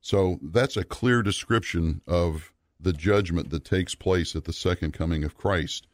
So 0.00 0.40
that's 0.42 0.76
a 0.76 0.82
clear 0.82 1.22
description 1.22 2.00
of 2.08 2.52
the 2.80 2.92
judgment 2.92 3.50
that 3.50 3.64
takes 3.64 3.94
place 3.94 4.34
at 4.34 4.44
the 4.44 4.52
second 4.52 4.92
coming 4.92 5.22
of 5.22 5.36
Christ. 5.36 5.86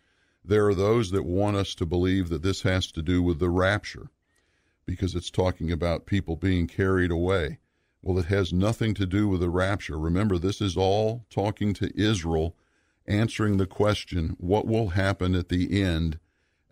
There 0.42 0.66
are 0.66 0.74
those 0.74 1.10
that 1.10 1.26
want 1.26 1.56
us 1.56 1.74
to 1.74 1.84
believe 1.84 2.30
that 2.30 2.42
this 2.42 2.62
has 2.62 2.90
to 2.92 3.02
do 3.02 3.22
with 3.22 3.38
the 3.38 3.50
rapture 3.50 4.08
because 4.86 5.14
it's 5.14 5.30
talking 5.30 5.70
about 5.70 6.06
people 6.06 6.36
being 6.36 6.66
carried 6.66 7.10
away. 7.10 7.58
Well, 8.02 8.18
it 8.18 8.26
has 8.26 8.50
nothing 8.50 8.94
to 8.94 9.04
do 9.04 9.28
with 9.28 9.40
the 9.40 9.50
rapture. 9.50 9.98
Remember, 9.98 10.38
this 10.38 10.62
is 10.62 10.76
all 10.76 11.26
talking 11.28 11.74
to 11.74 11.92
Israel, 11.94 12.56
answering 13.06 13.58
the 13.58 13.66
question, 13.66 14.36
what 14.38 14.66
will 14.66 14.88
happen 14.88 15.34
at 15.34 15.50
the 15.50 15.82
end, 15.82 16.18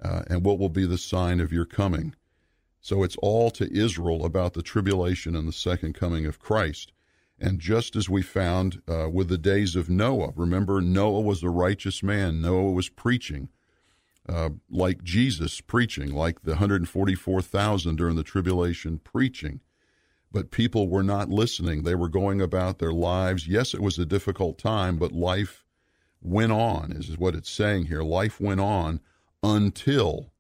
uh, 0.03 0.23
and 0.29 0.45
what 0.45 0.59
will 0.59 0.69
be 0.69 0.87
the 0.87 0.99
sign 0.99 1.41
of 1.41 1.53
your 1.53 1.65
coming? 1.65 2.15
So 2.81 3.03
it's 3.03 3.17
all 3.17 3.51
to 3.53 3.73
Israel 3.73 4.25
about 4.25 4.55
the 4.55 4.63
tribulation 4.63 5.35
and 5.35 5.47
the 5.49 5.53
second 5.53 5.95
coming 5.95 6.27
of 6.27 6.39
Christ. 6.39 6.93
And 7.41 7.61
just 7.61 7.95
as 7.97 8.09
we 8.09 8.23
found 8.23 8.83
uh, 8.89 9.09
with 9.11 9.29
the 9.29 9.39
days 9.39 9.77
of 9.77 9.89
Noah, 9.89 10.33
remember, 10.35 10.81
Noah 10.81 11.21
was 11.21 11.43
a 11.43 11.51
righteous 11.51 12.03
man, 12.03 12.41
Noah 12.41 12.73
was 12.73 12.89
preaching. 12.89 13.49
Uh, 14.29 14.51
like 14.69 15.03
Jesus 15.03 15.63
preaching, 15.63 16.13
like 16.13 16.43
the 16.43 16.53
144,000 16.53 17.97
during 17.97 18.15
the 18.15 18.23
tribulation 18.23 18.99
preaching. 18.99 19.61
But 20.31 20.51
people 20.51 20.89
were 20.89 21.03
not 21.03 21.31
listening. 21.31 21.83
They 21.83 21.95
were 21.95 22.11
going 22.11 22.43
about 22.43 22.79
their 22.79 22.93
lives. 22.93 23.49
Yes, 23.49 23.73
it 23.73 23.81
was 23.81 23.99
a 23.99 24.05
difficult 24.05 24.59
time, 24.59 24.99
but 24.99 25.13
life 25.13 25.65
went 26.21 26.53
on, 26.53 26.93
is 26.93 27.17
what 27.17 27.35
it's 27.35 27.49
saying 27.49 27.87
here. 27.87 28.03
Life 28.03 28.39
went 28.39 28.61
on 28.61 29.01
until 29.43 30.33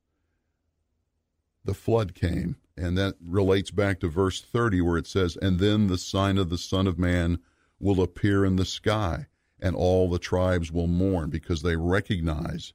the 1.64 1.74
flood 1.74 2.14
came. 2.14 2.56
And 2.76 2.96
that 2.96 3.16
relates 3.24 3.70
back 3.70 4.00
to 4.00 4.08
verse 4.08 4.40
30, 4.40 4.80
where 4.82 4.98
it 4.98 5.06
says, 5.06 5.36
And 5.36 5.58
then 5.58 5.88
the 5.88 5.98
sign 5.98 6.38
of 6.38 6.48
the 6.48 6.58
Son 6.58 6.86
of 6.86 6.98
Man 6.98 7.40
will 7.80 8.00
appear 8.00 8.44
in 8.44 8.56
the 8.56 8.64
sky, 8.64 9.26
and 9.60 9.74
all 9.74 10.08
the 10.08 10.18
tribes 10.18 10.70
will 10.70 10.86
mourn 10.86 11.30
because 11.30 11.62
they 11.62 11.76
recognize 11.76 12.72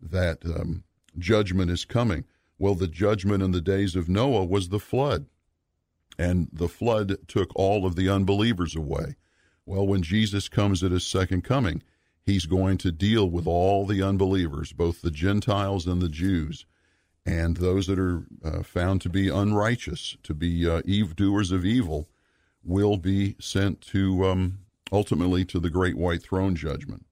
that 0.00 0.44
um, 0.44 0.84
judgment 1.18 1.70
is 1.70 1.84
coming. 1.84 2.24
Well, 2.58 2.74
the 2.74 2.88
judgment 2.88 3.42
in 3.42 3.50
the 3.50 3.60
days 3.60 3.96
of 3.96 4.08
Noah 4.08 4.44
was 4.44 4.68
the 4.68 4.78
flood, 4.78 5.26
and 6.18 6.48
the 6.52 6.68
flood 6.68 7.16
took 7.26 7.50
all 7.56 7.86
of 7.86 7.96
the 7.96 8.08
unbelievers 8.08 8.76
away. 8.76 9.16
Well, 9.66 9.86
when 9.86 10.02
Jesus 10.02 10.48
comes 10.48 10.82
at 10.82 10.92
his 10.92 11.06
second 11.06 11.42
coming, 11.42 11.82
he's 12.24 12.46
going 12.46 12.78
to 12.78 12.92
deal 12.92 13.28
with 13.28 13.46
all 13.46 13.86
the 13.86 14.02
unbelievers, 14.02 14.72
both 14.72 15.02
the 15.02 15.10
Gentiles 15.10 15.86
and 15.86 16.00
the 16.00 16.08
Jews, 16.08 16.66
and 17.26 17.56
those 17.56 17.86
that 17.86 17.98
are 17.98 18.24
uh, 18.44 18.62
found 18.62 19.00
to 19.02 19.08
be 19.08 19.28
unrighteous, 19.28 20.16
to 20.22 20.34
be 20.34 20.68
uh, 20.68 20.82
evildoers 20.84 21.50
of 21.50 21.64
evil, 21.64 22.08
will 22.62 22.96
be 22.96 23.36
sent 23.40 23.80
to 23.80 24.26
um, 24.26 24.58
ultimately 24.92 25.44
to 25.46 25.60
the 25.60 25.70
great 25.70 25.96
white 25.96 26.22
throne 26.22 26.54
judgment. 26.54 27.04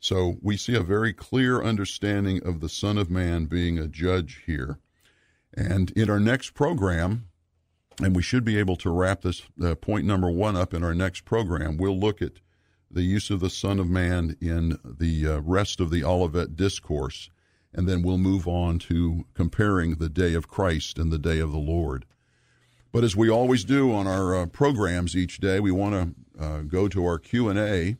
So 0.00 0.36
we 0.42 0.56
see 0.56 0.74
a 0.74 0.80
very 0.80 1.12
clear 1.12 1.62
understanding 1.62 2.40
of 2.46 2.60
the 2.60 2.68
Son 2.68 2.98
of 2.98 3.10
Man 3.10 3.46
being 3.46 3.78
a 3.78 3.88
judge 3.88 4.42
here. 4.46 4.78
And 5.54 5.90
in 5.92 6.08
our 6.08 6.20
next 6.20 6.54
program, 6.54 7.28
and 8.00 8.14
we 8.14 8.22
should 8.22 8.44
be 8.44 8.58
able 8.58 8.76
to 8.76 8.90
wrap 8.90 9.22
this 9.22 9.42
uh, 9.62 9.74
point 9.74 10.06
number 10.06 10.30
one 10.30 10.56
up 10.56 10.72
in 10.72 10.84
our 10.84 10.94
next 10.94 11.24
program, 11.24 11.76
we'll 11.76 11.98
look 11.98 12.22
at 12.22 12.34
the 12.90 13.02
use 13.02 13.30
of 13.30 13.40
the 13.40 13.50
Son 13.50 13.78
of 13.78 13.88
Man 13.88 14.36
in 14.40 14.78
the 14.84 15.26
uh, 15.26 15.40
rest 15.40 15.80
of 15.80 15.90
the 15.90 16.04
Olivet 16.04 16.56
Discourse, 16.56 17.30
and 17.72 17.88
then 17.88 18.02
we'll 18.02 18.18
move 18.18 18.48
on 18.48 18.78
to 18.80 19.24
comparing 19.34 19.96
the 19.96 20.08
day 20.08 20.34
of 20.34 20.48
Christ 20.48 20.98
and 20.98 21.12
the 21.12 21.18
day 21.18 21.38
of 21.38 21.52
the 21.52 21.58
Lord. 21.58 22.06
But 22.92 23.04
as 23.04 23.14
we 23.14 23.28
always 23.28 23.64
do 23.64 23.92
on 23.92 24.06
our 24.06 24.34
uh, 24.34 24.46
programs 24.46 25.14
each 25.14 25.38
day, 25.38 25.60
we 25.60 25.70
want 25.70 26.16
to 26.38 26.42
uh, 26.42 26.60
go 26.62 26.88
to 26.88 27.04
our 27.04 27.18
Q 27.18 27.48
and 27.48 27.58
A 27.58 27.98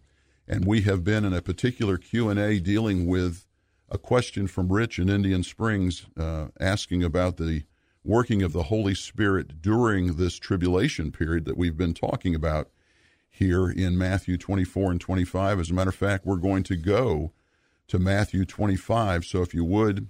and 0.49 0.65
we 0.65 0.81
have 0.83 1.05
been 1.05 1.25
in 1.25 1.35
a 1.35 1.43
particular 1.43 1.99
Q&A 1.99 2.59
dealing 2.59 3.07
with 3.07 3.45
a 3.91 3.99
question 3.99 4.47
from 4.47 4.73
Rich 4.73 4.99
in 4.99 5.11
Indian 5.11 5.43
Springs 5.43 6.07
uh, 6.17 6.47
asking 6.59 7.05
about 7.05 7.37
the 7.37 7.65
working 8.03 8.43
of 8.43 8.55
the 8.55 8.65
Holy 8.65 8.95
Spirit 8.95 9.61
during 9.61 10.17
this 10.17 10.39
tribulation 10.39 11.13
period 11.13 11.45
that 11.45 11.59
we've 11.59 11.77
been 11.77 11.93
talking 11.93 12.35
about 12.35 12.71
here 13.39 13.71
in 13.71 13.97
Matthew 13.97 14.37
24 14.37 14.91
and 14.93 15.01
25. 15.01 15.61
As 15.61 15.71
a 15.71 15.75
matter 15.75 15.91
of 15.91 15.95
fact, 15.95 16.27
we're 16.27 16.37
going 16.37 16.65
to 16.65 16.77
go 16.77 17.33
to 17.87 17.99
Matthew 17.99 18.45
25. 18.45 19.25
So 19.25 19.43
if 19.43 19.55
you 19.55 19.65
would 19.65 20.09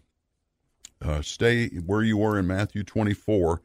uh, 1.02 1.22
stay 1.22 1.68
where 1.68 2.02
you 2.02 2.16
were 2.16 2.38
in 2.38 2.46
Matthew 2.46 2.82
24, 2.82 3.60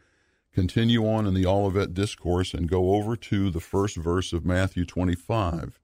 continue 0.54 1.08
on 1.08 1.26
in 1.26 1.34
the 1.34 1.46
Olivet 1.46 1.94
Discourse, 1.94 2.54
and 2.54 2.70
go 2.70 2.94
over 2.96 3.16
to 3.16 3.50
the 3.50 3.62
first 3.62 3.96
verse 3.96 4.34
of 4.34 4.46
Matthew 4.46 4.86
25. 4.86 5.80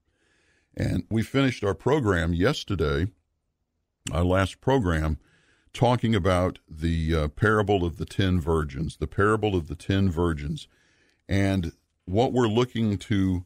And 0.75 1.05
we 1.09 1.23
finished 1.23 1.63
our 1.63 1.73
program 1.73 2.33
yesterday, 2.33 3.07
our 4.11 4.25
last 4.25 4.61
program, 4.61 5.17
talking 5.71 6.13
about 6.13 6.59
the 6.69 7.15
uh, 7.15 7.27
parable 7.29 7.85
of 7.85 7.97
the 7.97 8.05
ten 8.05 8.41
virgins, 8.41 8.97
the 8.97 9.07
parable 9.07 9.55
of 9.55 9.67
the 9.67 9.75
ten 9.75 10.09
virgins. 10.09 10.67
And 11.27 11.71
what 12.05 12.33
we're 12.33 12.47
looking 12.47 12.97
to 12.97 13.45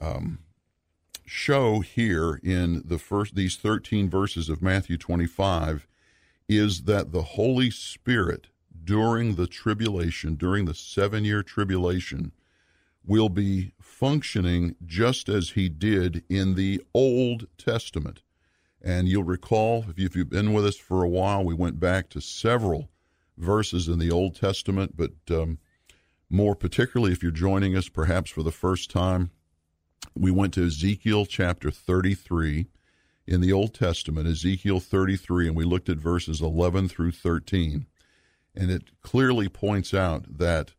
um, 0.00 0.38
show 1.24 1.80
here 1.80 2.40
in 2.42 2.82
the 2.84 2.98
first 2.98 3.34
these 3.34 3.56
13 3.56 4.08
verses 4.10 4.48
of 4.48 4.62
Matthew 4.62 4.96
25 4.96 5.86
is 6.48 6.82
that 6.82 7.12
the 7.12 7.22
Holy 7.22 7.70
Spirit 7.70 8.48
during 8.82 9.36
the 9.36 9.46
tribulation, 9.46 10.34
during 10.34 10.64
the 10.64 10.74
seven 10.74 11.24
year 11.24 11.42
tribulation, 11.42 12.32
will 13.04 13.28
be 13.28 13.72
functioning 13.80 14.74
just 14.84 15.28
as 15.28 15.50
he 15.50 15.68
did 15.68 16.24
in 16.28 16.54
the 16.54 16.82
Old 16.92 17.46
Testament. 17.56 18.22
And 18.82 19.08
you'll 19.08 19.24
recall, 19.24 19.84
if 19.96 20.16
you've 20.16 20.30
been 20.30 20.52
with 20.52 20.66
us 20.66 20.76
for 20.76 21.04
a 21.04 21.08
while, 21.08 21.44
we 21.44 21.54
went 21.54 21.78
back 21.78 22.08
to 22.10 22.20
several 22.20 22.88
verses 23.36 23.88
in 23.88 23.98
the 23.98 24.10
Old 24.10 24.34
Testament, 24.34 24.96
but 24.96 25.12
um, 25.30 25.58
more 26.28 26.54
particularly 26.54 27.12
if 27.12 27.22
you're 27.22 27.32
joining 27.32 27.76
us 27.76 27.88
perhaps 27.88 28.30
for 28.30 28.42
the 28.42 28.52
first 28.52 28.90
time, 28.90 29.30
we 30.14 30.30
went 30.30 30.54
to 30.54 30.66
Ezekiel 30.66 31.26
chapter 31.26 31.70
33 31.70 32.66
in 33.26 33.40
the 33.40 33.52
Old 33.52 33.74
Testament, 33.74 34.26
Ezekiel 34.26 34.80
33, 34.80 35.48
and 35.48 35.56
we 35.56 35.64
looked 35.64 35.88
at 35.88 35.98
verses 35.98 36.40
11 36.40 36.88
through 36.88 37.12
13. 37.12 37.86
And 38.54 38.70
it 38.70 39.00
clearly 39.02 39.48
points 39.48 39.94
out 39.94 40.38
that 40.38 40.72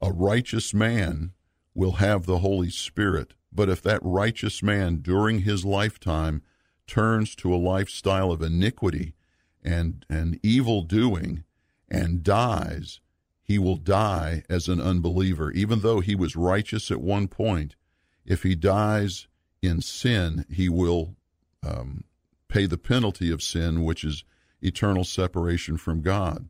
a 0.00 0.12
righteous 0.12 0.74
man 0.74 1.32
will 1.74 1.92
have 1.92 2.26
the 2.26 2.38
Holy 2.38 2.70
Spirit, 2.70 3.34
but 3.50 3.68
if 3.68 3.82
that 3.82 4.00
righteous 4.02 4.62
man 4.62 4.96
during 4.96 5.40
his 5.40 5.64
lifetime 5.64 6.42
turns 6.86 7.34
to 7.36 7.54
a 7.54 7.56
lifestyle 7.56 8.30
of 8.30 8.42
iniquity 8.42 9.14
and, 9.62 10.04
and 10.10 10.38
evil 10.42 10.82
doing 10.82 11.44
and 11.88 12.22
dies, 12.22 13.00
he 13.42 13.58
will 13.58 13.76
die 13.76 14.42
as 14.50 14.68
an 14.68 14.80
unbeliever. 14.80 15.50
Even 15.52 15.80
though 15.80 16.00
he 16.00 16.14
was 16.14 16.36
righteous 16.36 16.90
at 16.90 17.00
one 17.00 17.28
point, 17.28 17.76
if 18.24 18.42
he 18.42 18.54
dies 18.54 19.26
in 19.62 19.80
sin, 19.80 20.44
he 20.50 20.68
will 20.68 21.14
um, 21.62 22.04
pay 22.48 22.66
the 22.66 22.78
penalty 22.78 23.30
of 23.30 23.42
sin, 23.42 23.84
which 23.84 24.04
is 24.04 24.24
eternal 24.62 25.04
separation 25.04 25.76
from 25.76 26.02
God. 26.02 26.48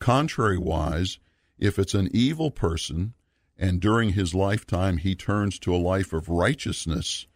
Contrariwise, 0.00 1.18
if 1.58 1.78
it's 1.78 1.94
an 1.94 2.08
evil 2.12 2.50
person 2.50 3.14
and 3.58 3.80
during 3.80 4.10
his 4.10 4.34
lifetime 4.34 4.98
he 4.98 5.14
turns 5.14 5.58
to 5.58 5.74
a 5.74 5.78
life 5.78 6.12
of 6.12 6.28
righteousness 6.28 7.26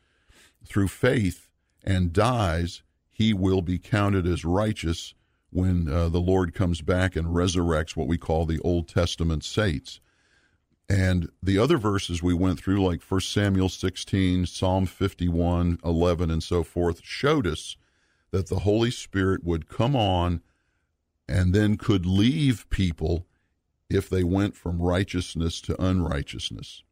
through 0.65 0.89
faith 0.89 1.49
and 1.83 2.13
dies, 2.13 2.83
he 3.11 3.33
will 3.33 3.63
be 3.63 3.79
counted 3.79 4.27
as 4.27 4.45
righteous 4.45 5.15
when 5.51 5.89
uh, 5.89 6.09
the 6.09 6.21
Lord 6.21 6.55
comes 6.55 6.81
back 6.81 7.17
and 7.17 7.29
resurrects 7.29 7.97
what 7.97 8.07
we 8.07 8.19
call 8.19 8.47
the 8.47 8.61
Old 8.61 8.89
Testament 8.89 9.43
saints. 9.45 10.01
And 10.91 11.31
the 11.41 11.57
other 11.57 11.79
verses 11.79 12.21
we 12.21 12.35
went 12.35 12.59
through, 12.59 12.85
like 12.85 13.01
1 13.01 13.21
Samuel 13.21 13.69
16, 13.69 14.47
Psalm 14.47 14.87
51, 14.87 15.79
11, 15.85 16.31
and 16.33 16.43
so 16.43 16.65
forth, 16.65 17.01
showed 17.05 17.47
us 17.47 17.77
that 18.33 18.49
the 18.49 18.61
Holy 18.61 18.91
Spirit 18.91 19.45
would 19.45 19.69
come 19.69 19.95
on 19.95 20.43
and 21.29 21.55
then 21.55 21.77
could 21.77 22.07
leave 22.07 22.69
people 22.71 23.25
if 23.89 24.11
they 24.11 24.25
went 24.25 24.57
from 24.57 24.83
righteousness 24.83 25.61
to 25.61 25.81
unrighteousness. 25.81 26.83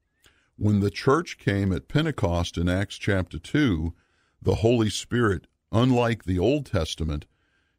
When 0.56 0.78
the 0.78 0.92
church 0.92 1.36
came 1.36 1.72
at 1.72 1.88
Pentecost 1.88 2.56
in 2.56 2.68
Acts 2.68 2.98
chapter 2.98 3.40
2, 3.40 3.92
the 4.40 4.56
Holy 4.56 4.90
Spirit, 4.90 5.48
unlike 5.72 6.22
the 6.22 6.38
Old 6.38 6.66
Testament, 6.66 7.26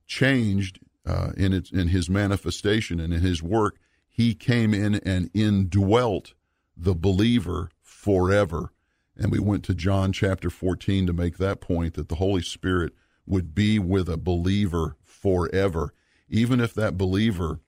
changed 0.06 0.80
uh, 1.06 1.32
in, 1.38 1.54
its, 1.54 1.72
in 1.72 1.88
his 1.88 2.10
manifestation 2.10 3.00
and 3.00 3.14
in 3.14 3.22
his 3.22 3.42
work 3.42 3.78
he 4.20 4.36
came 4.36 4.74
in 4.74 4.96
and 4.96 5.30
indwelt 5.34 6.34
the 6.76 6.94
believer 6.94 7.70
forever. 7.82 8.74
And 9.16 9.32
we 9.32 9.40
went 9.40 9.64
to 9.64 9.74
John 9.74 10.12
chapter 10.12 10.50
14 10.50 11.08
to 11.08 11.14
make 11.14 11.38
that 11.38 11.62
point 11.62 11.94
that 11.94 12.10
the 12.10 12.16
Holy 12.16 12.42
Spirit 12.42 12.92
would 13.26 13.56
be 13.56 13.80
with 13.80 14.10
a 14.10 14.18
believer 14.18 14.98
forever. 15.02 15.94
Even 16.28 16.60
if 16.60 16.74
that 16.74 16.98
believer 16.98 17.62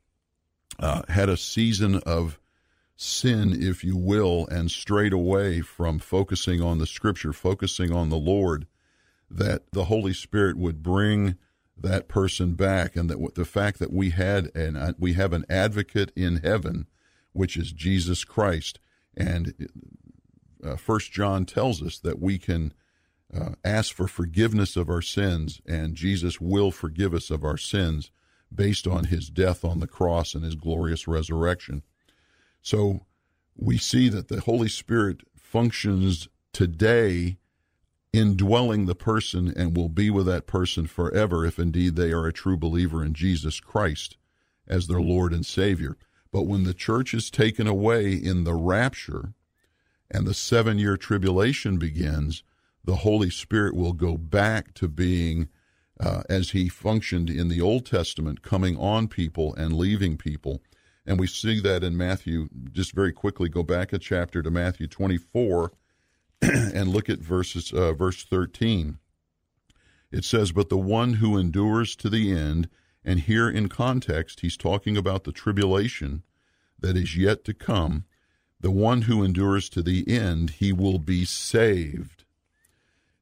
uh, 0.78 1.04
had 1.08 1.30
a 1.30 1.38
season 1.38 1.96
of 2.06 2.38
sin, 2.98 3.56
if 3.58 3.82
you 3.86 3.96
will, 3.96 4.46
and 4.48 4.70
strayed 4.70 5.14
away 5.14 5.62
from 5.62 6.00
focusing 6.00 6.62
on 6.62 6.80
the 6.80 6.86
scripture, 6.86 7.32
focusing 7.32 7.94
on 7.94 8.10
the 8.10 8.18
Lord, 8.18 8.68
that 9.30 9.72
the 9.72 9.86
Holy 9.86 10.12
Spirit 10.12 10.58
would 10.58 10.84
bring 10.84 11.38
that 11.82 12.08
person 12.08 12.54
back, 12.54 12.96
and 12.96 13.10
that 13.10 13.36
the 13.36 13.46
fact 13.46 13.80
that 13.80 13.92
we 13.92 14.12
had 14.12 14.50
and 14.56 14.78
uh, 14.78 14.94
we 14.98 15.14
have 15.14 15.34
an 15.34 15.46
advocate 15.50 16.12
in 16.16 16.38
heaven, 16.38 16.88
which 17.34 17.58
is 17.58 17.72
Jesus 17.72 18.24
Christ, 18.24 18.80
and 19.16 19.70
uh, 20.64 20.76
First 20.76 21.12
John 21.12 21.46
tells 21.46 21.82
us 21.82 22.00
that 22.00 22.20
we 22.22 22.38
can 22.38 22.74
uh, 23.34 23.52
ask 23.64 23.94
for 23.94 24.08
forgiveness 24.08 24.76
of 24.76 24.90
our 24.90 25.02
sins, 25.02 25.62
and 25.66 25.96
Jesus 25.96 26.42
will 26.42 26.72
forgive 26.72 27.14
us 27.14 27.30
of 27.30 27.44
our 27.44 27.58
sins 27.58 28.12
based 28.54 28.88
on 28.88 29.06
His 29.06 29.30
death 29.30 29.64
on 29.64 29.80
the 29.80 29.88
cross 29.88 30.36
and 30.36 30.44
His 30.44 30.56
glorious 30.56 31.08
resurrection. 31.08 31.84
So 32.62 33.06
we 33.56 33.78
see 33.78 34.10
that 34.10 34.28
the 34.28 34.42
Holy 34.42 34.70
Spirit 34.70 35.22
functions 35.36 36.28
today 36.54 37.38
indwelling 38.14 38.86
the 38.86 38.96
person 38.96 39.54
and 39.56 39.76
will 39.76 39.90
be 39.90 40.10
with 40.10 40.26
that 40.26 40.48
person 40.48 40.86
forever 40.86 41.46
if 41.46 41.58
indeed 41.58 41.96
they 41.96 42.12
are 42.12 42.28
a 42.28 42.34
true 42.34 42.58
believer 42.58 43.04
in 43.04 43.14
Jesus 43.14 43.60
Christ 43.60 44.18
as 44.68 44.88
their 44.88 45.02
Lord 45.02 45.34
and 45.34 45.46
Savior. 45.46 45.98
But 46.32 46.44
when 46.44 46.64
the 46.64 46.74
church 46.74 47.14
is 47.14 47.30
taken 47.30 47.68
away 47.68 48.14
in 48.14 48.44
the 48.44 48.54
rapture 48.54 49.34
and 50.10 50.26
the 50.26 50.34
seven 50.34 50.78
year 50.78 50.98
tribulation 50.98 51.78
begins, 51.78 52.44
the 52.84 52.98
Holy 52.98 53.30
Spirit 53.30 53.76
will 53.76 53.94
go 53.94 54.18
back 54.18 54.74
to 54.76 54.88
being 54.88 55.48
uh, 56.00 56.24
as 56.30 56.50
he 56.50 56.68
functioned 56.68 57.30
in 57.30 57.48
the 57.48 57.62
Old 57.62 57.86
Testament, 57.86 58.42
coming 58.42 58.76
on 58.78 59.08
people 59.08 59.54
and 59.56 59.78
leaving 59.78 60.18
people. 60.18 60.62
And 61.06 61.20
we 61.20 61.28
see 61.28 61.60
that 61.62 61.84
in 61.84 61.96
Matthew. 61.96 62.50
Just 62.72 62.94
very 62.94 63.12
quickly, 63.12 63.50
go 63.50 63.64
back 63.64 63.94
a 63.94 64.00
chapter 64.00 64.42
to 64.42 64.50
Matthew 64.50 64.88
24 64.88 65.72
and 66.74 66.90
look 66.90 67.10
at 67.10 67.20
verses 67.20 67.72
uh, 67.72 67.94
verse 67.94 68.24
13. 68.24 68.98
It 70.12 70.26
says, 70.26 70.52
"But 70.52 70.70
the 70.70 70.78
one 70.78 71.16
who 71.16 71.38
endures 71.38 71.96
to 71.98 72.10
the 72.10 72.32
end," 72.32 72.68
and 73.06 73.20
here 73.20 73.50
in 73.50 73.70
context 73.70 74.40
he's 74.40 74.58
talking 74.58 74.98
about 74.98 75.24
the 75.24 75.32
tribulation 75.32 76.24
that 76.80 76.98
is 76.98 77.16
yet 77.16 77.44
to 77.46 77.54
come. 77.54 78.06
The 78.60 78.72
one 78.72 79.04
who 79.04 79.24
endures 79.24 79.70
to 79.70 79.82
the 79.82 80.08
end, 80.08 80.52
he 80.52 80.74
will 80.74 81.00
be 81.00 81.26
saved. 81.26 82.26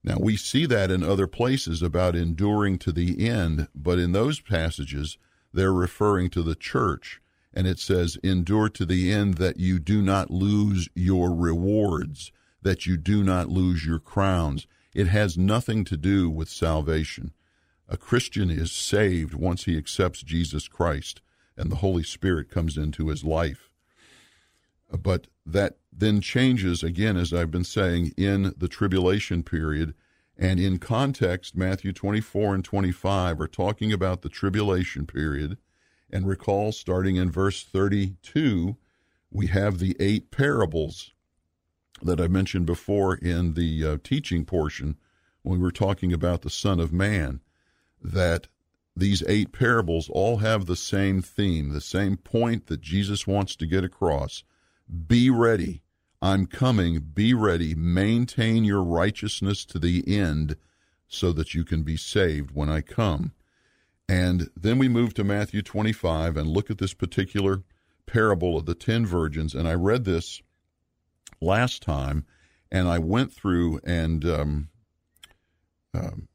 Now 0.04 0.18
we 0.20 0.38
see 0.38 0.66
that 0.66 0.92
in 0.92 1.04
other 1.04 1.28
places 1.28 1.82
about 1.82 2.16
enduring 2.16 2.78
to 2.80 2.92
the 2.92 3.28
end, 3.28 3.68
but 3.76 4.00
in 4.00 4.14
those 4.14 4.40
passages 4.40 5.18
they're 5.54 5.74
referring 5.74 6.30
to 6.30 6.44
the 6.44 6.56
church 6.56 7.22
and 7.54 7.68
it 7.68 7.80
says 7.80 8.18
endure 8.24 8.70
to 8.70 8.86
the 8.86 9.12
end 9.12 9.36
that 9.36 9.60
you 9.60 9.80
do 9.80 10.02
not 10.02 10.30
lose 10.30 10.88
your 10.94 11.34
rewards 11.34 12.32
that 12.62 12.86
you 12.86 12.98
do 12.98 13.24
not 13.24 13.50
lose 13.50 13.86
your 13.86 14.00
crowns. 14.00 14.68
It 14.94 15.08
has 15.08 15.38
nothing 15.38 15.86
to 15.86 15.98
do 15.98 16.30
with 16.30 16.50
salvation. 16.50 17.34
A 17.88 17.98
Christian 17.98 18.50
is 18.50 18.72
saved 18.72 19.34
once 19.34 19.66
he 19.66 19.78
accepts 19.78 20.22
Jesus 20.22 20.68
Christ 20.68 21.22
and 21.60 21.70
the 21.70 21.78
Holy 21.78 22.04
Spirit 22.04 22.50
comes 22.50 22.78
into 22.78 23.10
his 23.10 23.24
life. 23.26 23.70
But 24.90 25.28
that 25.46 25.78
then 25.92 26.22
changes 26.22 26.82
again, 26.82 27.18
as 27.18 27.34
I've 27.34 27.52
been 27.52 27.66
saying, 27.66 28.14
in 28.16 28.54
the 28.58 28.70
tribulation 28.70 29.44
period. 29.44 29.94
And 30.38 30.58
in 30.58 30.80
context, 30.80 31.58
Matthew 31.58 31.92
24 31.92 32.56
and 32.56 32.64
25 32.64 33.42
are 33.42 33.48
talking 33.48 33.92
about 33.92 34.22
the 34.22 34.30
tribulation 34.30 35.06
period. 35.06 35.58
And 36.10 36.26
recall, 36.26 36.72
starting 36.72 37.18
in 37.18 37.30
verse 37.30 37.62
32, 37.62 38.78
we 39.30 39.48
have 39.48 39.78
the 39.78 39.98
eight 40.00 40.32
parables 40.32 41.12
that 42.02 42.22
I 42.22 42.28
mentioned 42.28 42.66
before 42.66 43.16
in 43.16 43.54
the 43.54 43.86
uh, 43.86 43.98
teaching 44.04 44.46
portion 44.46 44.98
when 45.42 45.60
we 45.60 45.64
were 45.64 45.72
talking 45.72 46.14
about 46.14 46.42
the 46.42 46.50
Son 46.50 46.80
of 46.80 46.94
Man, 46.94 47.42
that 48.02 48.48
these 48.96 49.24
eight 49.28 49.52
parables 49.52 50.10
all 50.10 50.38
have 50.38 50.66
the 50.66 50.76
same 50.76 51.22
theme, 51.22 51.70
the 51.70 51.82
same 51.82 52.18
point 52.18 52.68
that 52.68 52.82
Jesus 52.82 53.26
wants 53.26 53.56
to 53.58 53.66
get 53.66 53.84
across. 53.84 54.44
Be 55.08 55.30
ready. 55.30 55.82
I'm 56.22 56.46
coming. 56.46 57.00
Be 57.00 57.34
ready. 57.34 57.76
Maintain 57.76 58.64
your 58.64 58.84
righteousness 58.84 59.64
to 59.66 59.80
the 59.80 60.04
end 60.08 60.58
so 61.08 61.32
that 61.32 61.54
you 61.54 61.64
can 61.64 61.84
be 61.84 61.96
saved 61.98 62.52
when 62.52 62.70
I 62.70 62.82
come. 62.82 63.32
And 64.08 64.50
then 64.58 64.80
we 64.80 64.90
move 64.90 65.14
to 65.14 65.24
Matthew 65.24 65.62
25 65.62 66.36
and 66.36 66.48
look 66.48 66.70
at 66.70 66.80
this 66.80 66.94
particular 66.94 67.64
parable 68.06 68.58
of 68.58 68.66
the 68.66 68.76
ten 68.76 69.06
virgins. 69.06 69.54
And 69.54 69.68
I 69.68 69.76
read 69.76 70.04
this 70.04 70.42
last 71.42 71.82
time, 71.82 72.26
and 72.72 72.88
I 72.88 73.00
went 73.00 73.34
through 73.34 73.80
and 73.84 74.26
um, 74.26 74.70
um, 75.94 76.28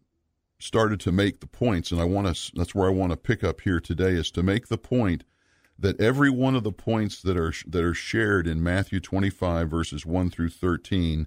started 0.59 1.01
to 1.01 1.13
make 1.13 1.41
the 1.41 1.47
points. 1.47 1.93
And 1.93 2.01
I 2.01 2.05
want 2.05 2.35
to. 2.35 2.53
That's 2.55 2.75
where 2.75 2.89
I 2.89 2.93
want 2.93 3.13
to 3.13 3.17
pick 3.17 3.45
up 3.45 3.61
here 3.61 3.81
today 3.81 4.13
is 4.13 4.31
to 4.33 4.43
make 4.43 4.69
the 4.69 4.79
point 4.79 5.25
that 5.79 6.01
every 6.01 6.31
one 6.31 6.55
of 6.55 6.65
the 6.65 6.73
points 6.73 7.21
that 7.23 7.37
are 7.37 7.53
that 7.67 7.83
are 7.83 7.95
shared 7.95 8.47
in 8.47 8.63
Matthew 8.63 9.01
25 9.01 9.69
verses 9.69 10.07
1 10.07 10.31
through 10.31 10.51
13 10.51 11.27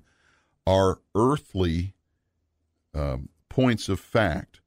are 0.65 0.99
earthly 1.15 1.93
um, 2.93 3.29
points 3.49 3.89
of 3.89 3.99
fact 3.99 4.61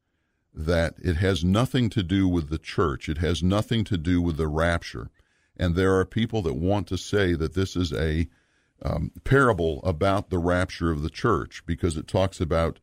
that 0.52 0.94
it 0.98 1.16
has 1.16 1.44
nothing 1.44 1.88
to 1.90 2.02
do 2.02 2.26
with 2.26 2.48
the 2.50 2.58
church. 2.58 3.08
It 3.08 3.18
has 3.18 3.42
nothing 3.42 3.84
to 3.84 3.96
do 3.96 4.20
with 4.20 4.36
the 4.36 4.48
rapture. 4.48 5.10
And 5.56 5.74
there 5.74 5.94
are 5.96 6.04
people 6.04 6.42
that 6.42 6.54
want 6.54 6.86
to 6.88 6.98
say 6.98 7.34
that 7.34 7.54
this 7.54 7.76
is 7.76 7.92
a 7.92 8.28
um, 8.82 9.12
parable 9.24 9.80
about 9.84 10.30
the 10.30 10.38
rapture 10.38 10.90
of 10.90 11.02
the 11.02 11.10
church 11.10 11.62
because 11.66 11.96
it 11.96 12.08
talks 12.08 12.40
about 12.40 12.80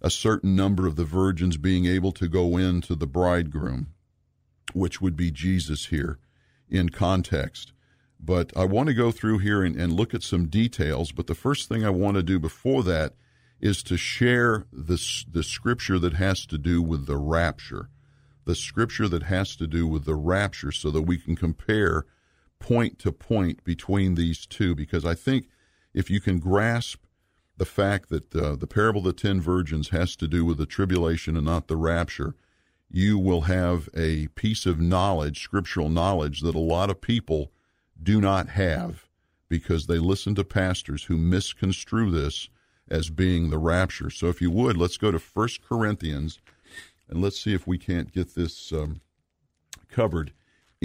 a 0.00 0.10
certain 0.10 0.54
number 0.54 0.86
of 0.86 0.96
the 0.96 1.04
virgins 1.04 1.56
being 1.56 1.86
able 1.86 2.12
to 2.12 2.28
go 2.28 2.56
into 2.56 2.94
the 2.94 3.06
bridegroom, 3.06 3.88
which 4.72 5.00
would 5.00 5.16
be 5.16 5.30
Jesus 5.30 5.86
here 5.86 6.18
in 6.68 6.88
context. 6.88 7.72
But 8.20 8.56
I 8.56 8.64
want 8.64 8.86
to 8.88 8.94
go 8.94 9.10
through 9.10 9.38
here 9.38 9.62
and, 9.62 9.76
and 9.76 9.92
look 9.92 10.14
at 10.14 10.22
some 10.22 10.46
details. 10.46 11.12
But 11.12 11.26
the 11.26 11.34
first 11.34 11.68
thing 11.68 11.84
I 11.84 11.90
want 11.90 12.16
to 12.16 12.22
do 12.22 12.38
before 12.38 12.82
that 12.84 13.14
is 13.60 13.82
to 13.82 13.96
share 13.96 14.66
the, 14.72 15.00
the 15.30 15.42
scripture 15.42 15.98
that 15.98 16.14
has 16.14 16.46
to 16.46 16.58
do 16.58 16.82
with 16.82 17.06
the 17.06 17.16
rapture, 17.16 17.90
the 18.44 18.54
scripture 18.54 19.08
that 19.08 19.24
has 19.24 19.56
to 19.56 19.66
do 19.66 19.86
with 19.86 20.04
the 20.04 20.14
rapture, 20.14 20.72
so 20.72 20.90
that 20.90 21.02
we 21.02 21.18
can 21.18 21.36
compare 21.36 22.06
point 22.64 22.98
to 22.98 23.12
point 23.12 23.62
between 23.64 24.14
these 24.14 24.46
two. 24.46 24.74
Because 24.74 25.04
I 25.04 25.14
think 25.14 25.48
if 25.92 26.08
you 26.08 26.20
can 26.20 26.38
grasp 26.38 27.00
the 27.56 27.66
fact 27.66 28.08
that 28.08 28.34
uh, 28.34 28.56
the 28.56 28.66
parable 28.66 29.00
of 29.00 29.04
the 29.04 29.12
ten 29.12 29.40
virgins 29.40 29.90
has 29.90 30.16
to 30.16 30.26
do 30.26 30.44
with 30.44 30.56
the 30.58 30.66
tribulation 30.66 31.36
and 31.36 31.46
not 31.46 31.68
the 31.68 31.76
rapture, 31.76 32.34
you 32.90 33.18
will 33.18 33.42
have 33.42 33.88
a 33.94 34.28
piece 34.28 34.64
of 34.66 34.80
knowledge, 34.80 35.42
scriptural 35.42 35.88
knowledge, 35.88 36.40
that 36.40 36.54
a 36.54 36.70
lot 36.76 36.90
of 36.90 37.00
people 37.00 37.52
do 38.02 38.20
not 38.20 38.48
have 38.48 39.08
because 39.48 39.86
they 39.86 39.98
listen 39.98 40.34
to 40.34 40.44
pastors 40.44 41.04
who 41.04 41.16
misconstrue 41.16 42.10
this 42.10 42.48
as 42.88 43.10
being 43.10 43.50
the 43.50 43.58
rapture. 43.58 44.10
So 44.10 44.28
if 44.28 44.40
you 44.40 44.50
would, 44.50 44.76
let's 44.76 44.96
go 44.96 45.10
to 45.10 45.18
First 45.18 45.62
Corinthians 45.62 46.40
and 47.08 47.20
let's 47.20 47.40
see 47.40 47.54
if 47.54 47.66
we 47.66 47.78
can't 47.78 48.12
get 48.12 48.34
this 48.34 48.72
um, 48.72 49.00
covered 49.88 50.32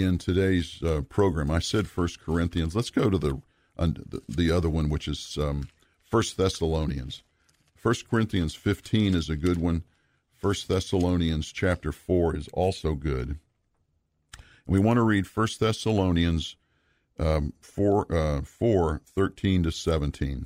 in 0.01 0.17
today's 0.17 0.81
uh, 0.83 1.01
program. 1.01 1.51
I 1.51 1.59
said 1.59 1.87
First 1.87 2.19
Corinthians. 2.19 2.75
Let's 2.75 2.89
go 2.89 3.09
to 3.09 3.17
the 3.17 3.41
uh, 3.77 3.89
the 4.27 4.51
other 4.51 4.69
one, 4.69 4.89
which 4.89 5.07
is 5.07 5.37
um, 5.39 5.69
First 6.03 6.37
Thessalonians. 6.37 7.23
First 7.75 8.09
Corinthians 8.09 8.55
15 8.55 9.15
is 9.15 9.29
a 9.29 9.37
good 9.37 9.57
one. 9.57 9.83
First 10.35 10.67
Thessalonians 10.67 11.51
chapter 11.51 11.91
4 11.91 12.35
is 12.35 12.47
also 12.49 12.93
good. 12.93 13.27
And 13.27 13.37
we 14.67 14.79
want 14.79 14.97
to 14.97 15.03
read 15.03 15.27
First 15.27 15.59
Thessalonians 15.59 16.57
um, 17.17 17.53
4, 17.61 18.15
uh, 18.15 18.41
4 18.41 19.01
13 19.05 19.63
to 19.63 19.71
17. 19.71 20.45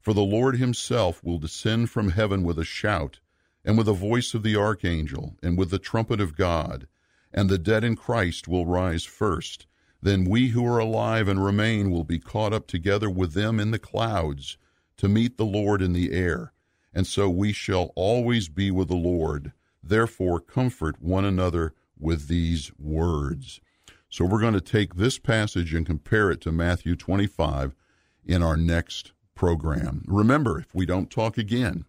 For 0.00 0.14
the 0.14 0.22
Lord 0.22 0.56
himself 0.56 1.22
will 1.22 1.38
descend 1.38 1.90
from 1.90 2.10
heaven 2.10 2.42
with 2.42 2.58
a 2.58 2.64
shout, 2.64 3.20
and 3.64 3.76
with 3.76 3.86
the 3.86 3.92
voice 3.92 4.32
of 4.32 4.42
the 4.42 4.56
archangel, 4.56 5.36
and 5.42 5.58
with 5.58 5.70
the 5.70 5.78
trumpet 5.78 6.20
of 6.20 6.36
God, 6.36 6.86
and 7.32 7.50
the 7.50 7.58
dead 7.58 7.84
in 7.84 7.96
Christ 7.96 8.48
will 8.48 8.64
rise 8.64 9.04
first. 9.04 9.66
Then 10.00 10.24
we 10.24 10.48
who 10.48 10.64
are 10.64 10.78
alive 10.78 11.28
and 11.28 11.44
remain 11.44 11.90
will 11.90 12.04
be 12.04 12.18
caught 12.18 12.54
up 12.54 12.66
together 12.66 13.10
with 13.10 13.34
them 13.34 13.60
in 13.60 13.70
the 13.70 13.78
clouds 13.78 14.56
to 14.96 15.08
meet 15.08 15.36
the 15.36 15.44
Lord 15.44 15.82
in 15.82 15.92
the 15.92 16.12
air, 16.12 16.54
and 16.94 17.06
so 17.06 17.28
we 17.28 17.52
shall 17.52 17.92
always 17.94 18.48
be 18.48 18.70
with 18.70 18.88
the 18.88 18.96
Lord. 18.96 19.52
Therefore, 19.82 20.40
comfort 20.40 21.00
one 21.02 21.26
another 21.26 21.74
with 21.98 22.28
these 22.28 22.72
words. 22.78 23.60
So 24.08 24.24
we're 24.24 24.40
going 24.40 24.54
to 24.54 24.60
take 24.62 24.94
this 24.94 25.18
passage 25.18 25.74
and 25.74 25.84
compare 25.84 26.30
it 26.30 26.40
to 26.40 26.52
Matthew 26.52 26.96
25 26.96 27.76
in 28.24 28.42
our 28.42 28.56
next 28.56 29.12
program. 29.40 30.04
Remember, 30.06 30.58
if 30.60 30.74
we 30.74 30.84
don't 30.84 31.10
talk 31.10 31.38
again, 31.38 31.86